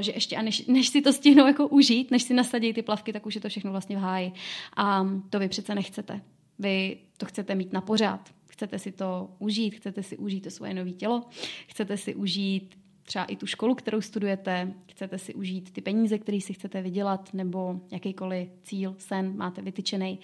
že 0.00 0.12
ještě 0.12 0.36
a 0.36 0.42
než, 0.42 0.66
než 0.66 0.88
si 0.88 1.02
to 1.02 1.12
stihnou 1.12 1.46
jako 1.46 1.68
užít, 1.68 2.10
než 2.10 2.22
si 2.22 2.34
nasadí 2.34 2.72
ty 2.72 2.82
plavky, 2.82 3.12
tak 3.12 3.26
už 3.26 3.34
je 3.34 3.40
to 3.40 3.48
všechno 3.48 3.70
vlastně 3.70 3.96
v 3.96 4.00
háji. 4.00 4.32
A 4.76 5.06
to 5.30 5.38
vy 5.38 5.48
přece 5.48 5.74
nechcete. 5.74 6.20
Vy 6.58 6.98
to 7.16 7.26
chcete 7.26 7.54
mít 7.54 7.72
na 7.72 7.80
pořád. 7.80 8.30
Chcete 8.50 8.78
si 8.78 8.92
to 8.92 9.30
užít, 9.38 9.74
chcete 9.74 10.02
si 10.02 10.16
užít 10.16 10.44
to 10.44 10.50
svoje 10.50 10.74
nové 10.74 10.90
tělo, 10.90 11.24
chcete 11.66 11.96
si 11.96 12.14
užít 12.14 12.78
třeba 13.02 13.24
i 13.24 13.36
tu 13.36 13.46
školu, 13.46 13.74
kterou 13.74 14.00
studujete, 14.00 14.72
chcete 14.86 15.18
si 15.18 15.34
užít 15.34 15.72
ty 15.72 15.80
peníze, 15.80 16.18
které 16.18 16.40
si 16.40 16.52
chcete 16.52 16.82
vydělat, 16.82 17.34
nebo 17.34 17.80
jakýkoliv 17.92 18.48
cíl, 18.62 18.94
sen 18.98 19.36
máte 19.36 19.62
vytyčený. 19.62 20.18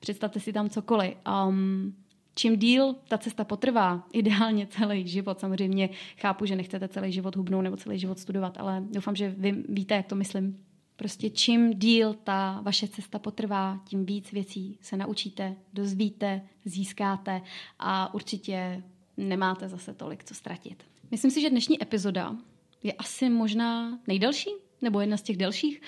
Představte 0.00 0.40
si 0.40 0.52
tam 0.52 0.70
cokoliv. 0.70 1.14
Um, 1.48 1.94
čím 2.36 2.56
díl 2.56 2.94
ta 3.08 3.18
cesta 3.18 3.44
potrvá, 3.44 4.06
ideálně 4.12 4.66
celý 4.66 5.08
život, 5.08 5.40
samozřejmě 5.40 5.88
chápu, 6.16 6.46
že 6.46 6.56
nechcete 6.56 6.88
celý 6.88 7.12
život 7.12 7.36
hubnout 7.36 7.64
nebo 7.64 7.76
celý 7.76 7.98
život 7.98 8.18
studovat, 8.18 8.58
ale 8.58 8.84
doufám, 8.90 9.16
že 9.16 9.34
vy 9.38 9.52
víte, 9.68 9.94
jak 9.94 10.06
to 10.06 10.14
myslím. 10.14 10.58
Prostě 10.96 11.30
čím 11.30 11.78
díl 11.78 12.14
ta 12.14 12.60
vaše 12.62 12.88
cesta 12.88 13.18
potrvá, 13.18 13.80
tím 13.84 14.06
víc 14.06 14.32
věcí 14.32 14.78
se 14.80 14.96
naučíte, 14.96 15.56
dozvíte, 15.72 16.42
získáte 16.64 17.42
a 17.78 18.14
určitě 18.14 18.82
nemáte 19.16 19.68
zase 19.68 19.94
tolik 19.94 20.24
co 20.24 20.34
ztratit. 20.34 20.84
Myslím 21.10 21.30
si, 21.30 21.40
že 21.40 21.50
dnešní 21.50 21.82
epizoda 21.82 22.36
je 22.82 22.92
asi 22.92 23.30
možná 23.30 23.98
nejdelší 24.06 24.50
nebo 24.86 25.00
jedna 25.00 25.16
z 25.16 25.22
těch 25.22 25.36
delších, 25.36 25.82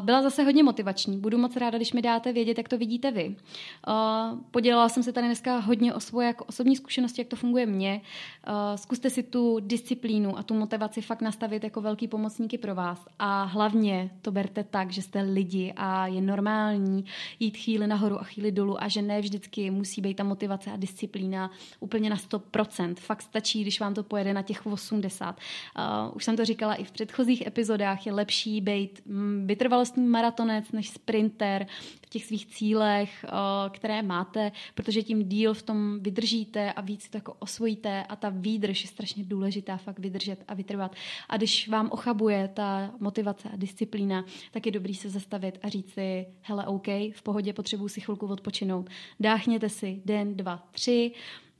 byla 0.00 0.22
zase 0.22 0.42
hodně 0.42 0.62
motivační. 0.62 1.18
Budu 1.18 1.38
moc 1.38 1.56
ráda, 1.56 1.78
když 1.78 1.92
mi 1.92 2.02
dáte 2.02 2.32
vědět, 2.32 2.58
jak 2.58 2.68
to 2.68 2.78
vidíte 2.78 3.10
vy. 3.10 3.36
Podělala 4.50 4.88
jsem 4.88 5.02
se 5.02 5.12
tady 5.12 5.26
dneska 5.26 5.58
hodně 5.58 5.94
o 5.94 6.00
svoje 6.00 6.26
jako 6.26 6.44
osobní 6.44 6.76
zkušenosti, 6.76 7.20
jak 7.20 7.28
to 7.28 7.36
funguje 7.36 7.66
mně. 7.66 8.00
Zkuste 8.76 9.10
si 9.10 9.22
tu 9.22 9.60
disciplínu 9.60 10.38
a 10.38 10.42
tu 10.42 10.54
motivaci 10.54 11.02
fakt 11.02 11.22
nastavit 11.22 11.64
jako 11.64 11.80
velký 11.80 12.08
pomocníky 12.08 12.58
pro 12.58 12.74
vás. 12.74 13.06
A 13.18 13.42
hlavně 13.42 14.10
to 14.22 14.30
berte 14.30 14.64
tak, 14.64 14.90
že 14.90 15.02
jste 15.02 15.22
lidi 15.22 15.72
a 15.76 16.06
je 16.06 16.20
normální 16.20 17.04
jít 17.40 17.56
chvíli 17.56 17.86
nahoru 17.86 18.20
a 18.20 18.24
chvíli 18.24 18.52
dolů 18.52 18.82
a 18.82 18.88
že 18.88 19.02
ne 19.02 19.20
vždycky 19.20 19.70
musí 19.70 20.00
být 20.00 20.14
ta 20.14 20.24
motivace 20.24 20.70
a 20.70 20.76
disciplína 20.76 21.50
úplně 21.80 22.10
na 22.10 22.16
100%. 22.16 22.94
Fakt 22.94 23.22
stačí, 23.22 23.62
když 23.62 23.80
vám 23.80 23.94
to 23.94 24.02
pojede 24.02 24.34
na 24.34 24.42
těch 24.42 24.66
80. 24.66 25.40
Už 26.14 26.24
jsem 26.24 26.36
to 26.36 26.44
říkala 26.44 26.74
i 26.74 26.84
v 26.84 26.90
předchozích 26.90 27.46
epizodách, 27.46 28.01
je 28.06 28.12
lepší 28.12 28.60
být 28.60 29.02
mm, 29.06 29.46
vytrvalostní 29.46 30.06
maratonec 30.06 30.72
než 30.72 30.88
sprinter 30.88 31.66
v 32.06 32.08
těch 32.08 32.24
svých 32.24 32.46
cílech, 32.46 33.24
eh, 33.24 33.30
které 33.70 34.02
máte, 34.02 34.52
protože 34.74 35.02
tím 35.02 35.28
díl 35.28 35.54
v 35.54 35.62
tom 35.62 36.00
vydržíte 36.00 36.72
a 36.72 36.80
víc 36.80 37.08
to 37.08 37.16
jako 37.16 37.36
osvojíte 37.38 38.04
a 38.04 38.16
ta 38.16 38.28
výdrž 38.28 38.82
je 38.82 38.88
strašně 38.88 39.24
důležitá 39.24 39.76
fakt 39.76 39.98
vydržet 39.98 40.44
a 40.48 40.54
vytrvat. 40.54 40.94
A 41.28 41.36
když 41.36 41.68
vám 41.68 41.88
ochabuje 41.92 42.50
ta 42.54 42.90
motivace 43.00 43.48
a 43.52 43.56
disciplína, 43.56 44.24
tak 44.50 44.66
je 44.66 44.72
dobrý 44.72 44.94
se 44.94 45.10
zastavit 45.10 45.58
a 45.62 45.68
říct 45.68 45.92
si, 45.92 46.26
hele, 46.42 46.66
OK, 46.66 46.86
v 47.12 47.22
pohodě 47.22 47.52
potřebuji 47.52 47.88
si 47.88 48.00
chvilku 48.00 48.26
odpočinout. 48.26 48.90
Dáchněte 49.20 49.68
si 49.68 50.02
den, 50.04 50.36
dva, 50.36 50.68
tři, 50.70 51.12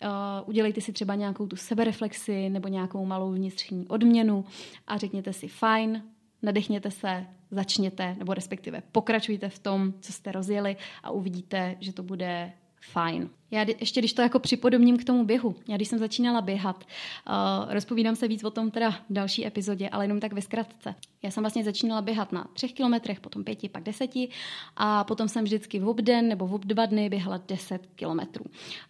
Uh, 0.05 0.49
udělejte 0.49 0.81
si 0.81 0.93
třeba 0.93 1.15
nějakou 1.15 1.47
tu 1.47 1.57
sebereflexi 1.57 2.51
nebo 2.51 2.69
nějakou 2.69 3.05
malou 3.05 3.33
vnitřní 3.33 3.89
odměnu 3.89 4.45
a 4.87 4.99
řekněte 4.99 5.33
si 5.33 5.49
fajn, 5.49 6.03
nadechněte 6.43 6.91
se, 6.91 7.27
začněte, 7.51 8.15
nebo 8.19 8.35
respektive 8.35 8.83
pokračujte 8.93 9.49
v 9.49 9.59
tom, 9.59 9.95
co 10.01 10.13
jste 10.13 10.33
rozjeli 10.33 10.77
a 11.03 11.11
uvidíte, 11.11 11.77
že 11.81 11.93
to 11.93 12.03
bude 12.03 12.53
fajn. 12.81 13.31
Já 13.53 13.67
ještě, 13.81 14.01
když 14.01 14.13
to 14.13 14.23
jako 14.23 14.39
připodobním 14.39 14.99
k 14.99 15.05
tomu 15.05 15.25
běhu, 15.25 15.55
já 15.69 15.77
když 15.77 15.89
jsem 15.89 15.99
začínala 15.99 16.41
běhat, 16.41 16.85
uh, 17.29 17.73
rozpovídám 17.73 18.17
se 18.17 18.29
víc 18.29 18.45
o 18.45 18.51
tom 18.51 18.71
teda 18.71 18.91
v 18.91 19.01
další 19.11 19.47
epizodě, 19.47 19.89
ale 19.89 20.05
jenom 20.05 20.21
tak 20.21 20.33
ve 20.33 20.43
zkratce. 20.43 20.95
Já 21.23 21.31
jsem 21.31 21.43
vlastně 21.43 21.65
začínala 21.65 22.03
běhat 22.03 22.33
na 22.33 22.47
třech 22.53 22.73
kilometrech, 22.73 23.21
potom 23.21 23.45
pěti, 23.45 23.69
pak 23.69 23.83
deseti 23.83 24.29
a 24.77 25.05
potom 25.05 25.29
jsem 25.29 25.45
vždycky 25.45 25.79
v 25.79 25.89
obden 25.89 26.29
nebo 26.29 26.47
v 26.47 26.59
dva 26.59 26.87
dny 26.87 27.09
běhala 27.09 27.41
deset 27.49 27.87
kilometrů. 27.95 28.45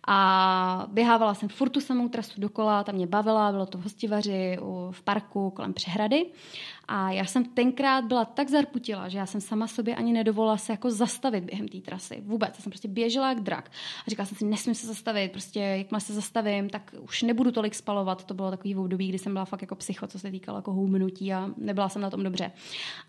A 0.06 0.86
běhávala 0.92 1.34
jsem 1.34 1.48
furt 1.48 1.70
tu 1.70 1.80
samou 1.80 2.08
trasu 2.08 2.40
dokola, 2.40 2.84
tam 2.84 2.94
mě 2.94 3.06
bavila, 3.06 3.52
bylo 3.52 3.66
to 3.66 3.78
v 3.78 3.82
hostivaři, 3.82 4.58
v 4.90 5.02
parku, 5.02 5.50
kolem 5.50 5.72
přehrady. 5.72 6.26
A 6.88 7.10
já 7.10 7.24
jsem 7.24 7.44
tenkrát 7.44 8.04
byla 8.04 8.24
tak 8.24 8.48
zarputila, 8.48 9.08
že 9.08 9.18
já 9.18 9.26
jsem 9.26 9.40
sama 9.40 9.66
sobě 9.66 9.94
ani 9.94 10.12
nedovolila 10.12 10.56
se 10.56 10.72
jako 10.72 10.90
zastavit 10.90 11.44
během 11.44 11.68
té 11.68 11.78
trasy. 11.78 12.22
Vůbec. 12.26 12.50
Já 12.54 12.62
jsem 12.62 12.70
prostě 12.70 12.88
běžela 12.88 13.28
jak 13.28 13.40
drak. 13.40 13.70
A 14.06 14.10
říkala 14.10 14.26
jsem 14.26 14.38
si, 14.38 14.44
nesmím 14.52 14.74
se 14.74 14.86
zastavit, 14.86 15.32
prostě 15.32 15.60
jakmile 15.60 16.00
se 16.00 16.14
zastavím, 16.14 16.70
tak 16.70 16.94
už 17.00 17.22
nebudu 17.22 17.52
tolik 17.52 17.74
spalovat. 17.74 18.24
To 18.24 18.34
bylo 18.34 18.50
takový 18.50 18.76
období, 18.76 19.08
kdy 19.08 19.18
jsem 19.18 19.32
byla 19.32 19.44
fakt 19.44 19.62
jako 19.62 19.74
psycho, 19.74 20.06
co 20.06 20.18
se 20.18 20.30
týkalo 20.30 20.58
jako 20.58 20.72
houbnutí 20.72 21.32
a 21.32 21.50
nebyla 21.56 21.88
jsem 21.88 22.02
na 22.02 22.10
tom 22.10 22.22
dobře. 22.22 22.52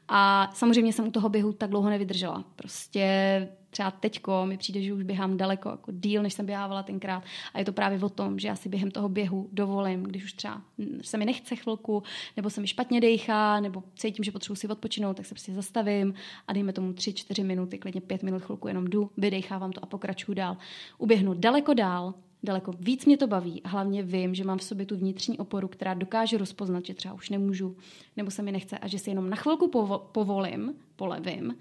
A 0.07 0.51
samozřejmě 0.53 0.93
jsem 0.93 1.07
u 1.07 1.11
toho 1.11 1.29
běhu 1.29 1.53
tak 1.53 1.69
dlouho 1.69 1.89
nevydržela. 1.89 2.43
Prostě 2.55 3.47
třeba 3.73 3.91
teďko 3.91 4.45
mi 4.45 4.57
přijde, 4.57 4.81
že 4.81 4.93
už 4.93 5.03
běhám 5.03 5.37
daleko 5.37 5.69
jako 5.69 5.91
díl, 5.91 6.23
než 6.23 6.33
jsem 6.33 6.45
běhávala 6.45 6.83
tenkrát. 6.83 7.23
A 7.53 7.59
je 7.59 7.65
to 7.65 7.73
právě 7.73 7.99
o 7.99 8.09
tom, 8.09 8.39
že 8.39 8.47
já 8.47 8.55
si 8.55 8.69
během 8.69 8.91
toho 8.91 9.09
běhu 9.09 9.49
dovolím, 9.51 10.03
když 10.03 10.23
už 10.23 10.33
třeba 10.33 10.61
se 11.01 11.17
mi 11.17 11.25
nechce 11.25 11.55
chvilku, 11.55 12.03
nebo 12.37 12.49
se 12.49 12.61
mi 12.61 12.67
špatně 12.67 13.01
dejchá, 13.01 13.59
nebo 13.59 13.83
cítím, 13.95 14.23
že 14.23 14.31
potřebuji 14.31 14.55
si 14.55 14.67
odpočinout, 14.67 15.17
tak 15.17 15.25
se 15.25 15.35
prostě 15.35 15.53
zastavím 15.53 16.13
a 16.47 16.53
dejme 16.53 16.73
tomu 16.73 16.91
3-4 16.91 17.45
minuty, 17.45 17.77
klidně 17.77 18.01
5 18.01 18.23
minut 18.23 18.41
chvilku 18.41 18.67
jenom 18.67 18.85
jdu, 18.85 19.11
vydechávám 19.17 19.71
to 19.71 19.83
a 19.83 19.85
pokračuju 19.85 20.35
dál. 20.35 20.57
Uběhnu 20.97 21.33
daleko 21.33 21.73
dál, 21.73 22.13
daleko 22.43 22.71
víc 22.79 23.05
mě 23.05 23.17
to 23.17 23.27
baví 23.27 23.63
a 23.63 23.69
hlavně 23.69 24.03
vím, 24.03 24.35
že 24.35 24.43
mám 24.43 24.57
v 24.57 24.63
sobě 24.63 24.85
tu 24.85 24.97
vnitřní 24.97 25.37
oporu, 25.37 25.67
která 25.67 25.93
dokáže 25.93 26.37
rozpoznat, 26.37 26.85
že 26.85 26.93
třeba 26.93 27.13
už 27.13 27.29
nemůžu 27.29 27.77
nebo 28.17 28.31
se 28.31 28.41
mi 28.41 28.51
nechce 28.51 28.77
a 28.77 28.87
že 28.87 28.99
si 28.99 29.09
jenom 29.09 29.29
na 29.29 29.35
chvilku 29.35 29.67
povolím, 30.11 30.73
polevím 30.95 31.55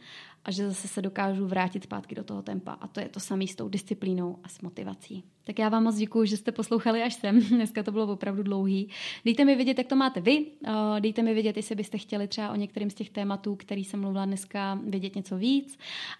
a 0.44 0.50
že 0.50 0.68
zase 0.68 0.88
se 0.88 1.02
dokážu 1.02 1.46
vrátit 1.46 1.82
zpátky 1.82 2.14
do 2.14 2.24
toho 2.24 2.42
tempa. 2.42 2.72
A 2.72 2.88
to 2.88 3.00
je 3.00 3.08
to 3.08 3.20
samé 3.20 3.46
s 3.46 3.54
tou 3.54 3.68
disciplínou 3.68 4.38
a 4.44 4.48
s 4.48 4.60
motivací. 4.60 5.24
Tak 5.44 5.58
já 5.58 5.68
vám 5.68 5.82
moc 5.82 5.96
děkuji, 5.96 6.26
že 6.26 6.36
jste 6.36 6.52
poslouchali 6.52 7.02
až 7.02 7.14
sem. 7.14 7.40
Dneska 7.48 7.82
to 7.82 7.92
bylo 7.92 8.12
opravdu 8.12 8.42
dlouhý. 8.42 8.88
Dejte 9.24 9.44
mi 9.44 9.54
vědět, 9.56 9.78
jak 9.78 9.86
to 9.86 9.96
máte 9.96 10.20
vy. 10.20 10.46
Eh, 10.64 11.00
dejte 11.00 11.22
mi 11.22 11.34
vědět, 11.34 11.56
jestli 11.56 11.74
byste 11.74 11.98
chtěli 11.98 12.28
třeba 12.28 12.50
o 12.50 12.56
některým 12.56 12.90
z 12.90 12.94
těch 12.94 13.10
tématů, 13.10 13.56
který 13.56 13.84
jsem 13.84 14.00
mluvila 14.00 14.24
dneska, 14.24 14.78
vědět 14.86 15.16
něco 15.16 15.36
víc. 15.36 15.78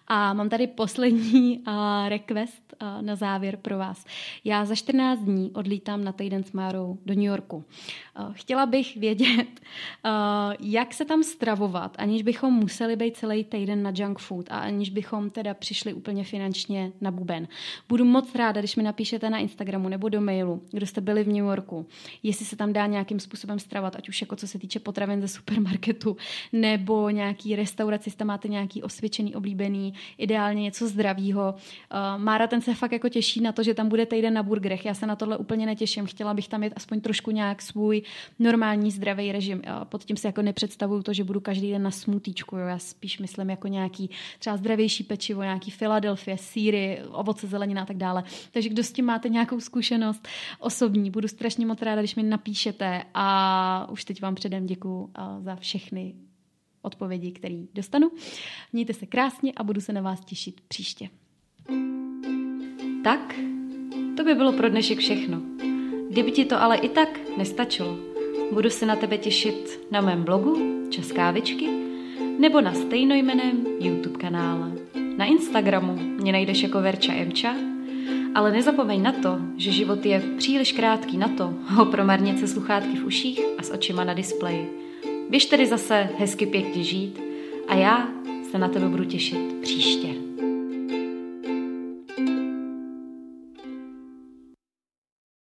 A 0.08 0.32
mám 0.32 0.48
tady 0.48 0.66
poslední 0.66 1.62
eh, 1.66 2.08
request 2.08 2.74
eh, 2.80 3.02
na 3.02 3.16
závěr 3.16 3.56
pro 3.56 3.78
vás. 3.78 4.04
Já 4.44 4.64
za 4.64 4.74
14 4.74 5.20
dní 5.20 5.50
odlítám 5.50 6.04
na 6.04 6.12
týden 6.12 6.44
s 6.44 6.52
Márou 6.52 6.98
do 7.06 7.14
New 7.14 7.24
Yorku. 7.24 7.64
Chtěla 8.32 8.66
bych 8.66 8.96
vědět, 8.96 9.61
jak 10.61 10.94
se 10.94 11.04
tam 11.04 11.22
stravovat, 11.22 11.96
aniž 11.98 12.22
bychom 12.22 12.54
museli 12.54 12.96
být 12.96 13.16
celý 13.16 13.44
týden 13.44 13.82
na 13.82 13.90
junk 14.12 14.18
food 14.18 14.46
a 14.51 14.59
aniž 14.59 14.90
bychom 14.90 15.31
teda 15.31 15.55
přišli 15.55 15.94
úplně 15.94 16.25
finančně 16.25 16.92
na 17.01 17.11
buben. 17.11 17.48
Budu 17.88 18.05
moc 18.05 18.35
ráda, 18.35 18.61
když 18.61 18.77
mi 18.77 18.83
napíšete 18.83 19.31
na 19.31 19.38
Instagramu 19.38 19.88
nebo 19.88 20.09
do 20.09 20.20
mailu, 20.20 20.62
kdo 20.70 20.87
jste 20.87 21.01
byli 21.01 21.25
v 21.25 21.27
New 21.27 21.37
Yorku, 21.37 21.87
jestli 22.22 22.46
se 22.46 22.57
tam 22.57 22.72
dá 22.72 22.87
nějakým 22.87 23.20
způsobem 23.20 23.59
stravovat, 23.59 23.96
ať 23.96 24.09
už 24.09 24.20
jako 24.20 24.37
co 24.37 24.46
se 24.46 24.59
týče 24.59 24.81
potravin 24.81 25.20
ze 25.20 25.29
supermarketu, 25.29 26.16
nebo 26.53 27.11
nějaký 27.11 27.57
restauraci, 27.57 28.09
jestli 28.09 28.18
tam 28.18 28.29
máte 28.29 28.48
nějaký 28.48 28.83
osvědčený, 28.83 29.35
oblíbený, 29.35 29.94
ideálně 30.18 30.62
něco 30.62 30.88
zdravého. 30.88 31.55
Uh, 31.55 32.22
Mára 32.22 32.46
ten 32.46 32.61
se 32.61 32.75
fakt 32.75 32.92
jako 32.92 33.09
těší 33.09 33.40
na 33.40 33.53
to, 33.53 33.62
že 33.62 33.75
tam 33.75 33.88
bude 33.88 34.07
týden 34.07 34.35
na 34.35 34.42
burgerech. 34.42 34.85
Já 34.85 34.94
se 34.94 35.07
na 35.07 35.16
tohle 35.16 35.37
úplně 35.37 35.66
netěším. 35.66 36.07
Chtěla 36.07 36.35
bych 36.35 36.48
tam 36.48 36.61
mít 36.61 36.72
aspoň 36.77 37.01
trošku 37.01 37.31
nějak 37.31 37.62
svůj 37.62 38.03
normální 38.38 38.90
zdravý 38.90 39.33
režim. 39.33 39.59
Uh, 39.59 39.85
pod 39.85 40.05
tím 40.05 40.16
si 40.16 40.27
jako 40.27 40.42
nepředstavuju 40.42 41.03
to, 41.03 41.12
že 41.12 41.25
budu 41.25 41.40
každý 41.40 41.70
den 41.70 41.83
na 41.83 41.90
smutíčku. 41.90 42.57
Jo. 42.57 42.66
Já 42.66 42.79
spíš 42.79 43.18
myslím 43.18 43.51
jako 43.51 43.68
nějaký 43.68 44.01
třeba 44.38 44.56
zdravější 44.56 45.04
pečivo, 45.04 45.42
nějaký 45.42 45.70
Philadelphia, 45.70 46.36
síry, 46.36 47.00
ovoce, 47.10 47.46
zelenina 47.46 47.82
a 47.82 47.86
tak 47.86 47.96
dále. 47.96 48.24
Takže 48.52 48.68
kdo 48.68 48.82
s 48.82 48.92
tím 48.92 49.02
tím 49.02 49.06
máte 49.06 49.28
nějakou 49.28 49.60
zkušenost 49.60 50.28
osobní. 50.58 51.10
Budu 51.10 51.28
strašně 51.28 51.66
moc 51.66 51.82
ráda, 51.82 52.02
když 52.02 52.14
mi 52.14 52.22
napíšete 52.22 53.02
a 53.14 53.88
už 53.90 54.04
teď 54.04 54.22
vám 54.22 54.34
předem 54.34 54.66
děkuji 54.66 55.10
za 55.40 55.56
všechny 55.56 56.14
odpovědi, 56.82 57.32
které 57.32 57.62
dostanu. 57.74 58.10
Mějte 58.72 58.94
se 58.94 59.06
krásně 59.06 59.52
a 59.56 59.62
budu 59.62 59.80
se 59.80 59.92
na 59.92 60.00
vás 60.00 60.24
těšit 60.24 60.60
příště. 60.68 61.08
Tak, 63.04 63.34
to 64.16 64.24
by 64.24 64.34
bylo 64.34 64.52
pro 64.52 64.68
dnešek 64.68 64.98
všechno. 64.98 65.42
Kdyby 66.10 66.32
ti 66.32 66.44
to 66.44 66.62
ale 66.62 66.76
i 66.76 66.88
tak 66.88 67.36
nestačilo, 67.36 67.96
budu 68.52 68.70
se 68.70 68.86
na 68.86 68.96
tebe 68.96 69.18
těšit 69.18 69.80
na 69.90 70.00
mém 70.00 70.24
blogu 70.24 70.86
Českávičky 70.90 71.81
nebo 72.38 72.60
na 72.60 72.74
stejnojmeném 72.74 73.66
YouTube 73.80 74.18
kanále. 74.18 74.72
Na 75.16 75.24
Instagramu 75.24 75.96
mě 75.96 76.32
najdeš 76.32 76.62
jako 76.62 76.80
Verča 76.80 77.12
Emča 77.12 77.54
ale 78.34 78.52
nezapomeň 78.52 79.02
na 79.02 79.12
to, 79.12 79.38
že 79.56 79.72
život 79.72 80.06
je 80.06 80.22
příliš 80.38 80.72
krátký 80.72 81.18
na 81.18 81.28
to 81.28 81.54
ho 81.66 81.84
promarnit 81.86 82.38
se 82.38 82.48
sluchátky 82.48 82.96
v 82.96 83.04
uších 83.04 83.40
a 83.58 83.62
s 83.62 83.70
očima 83.70 84.04
na 84.04 84.14
displeji. 84.14 84.70
Běž 85.30 85.46
tedy 85.46 85.66
zase 85.66 86.08
hezky 86.18 86.46
pěkně 86.46 86.84
žít 86.84 87.20
a 87.68 87.74
já 87.74 88.08
se 88.50 88.58
na 88.58 88.68
tebe 88.68 88.88
budu 88.88 89.04
těšit 89.04 89.52
příště. 89.62 90.31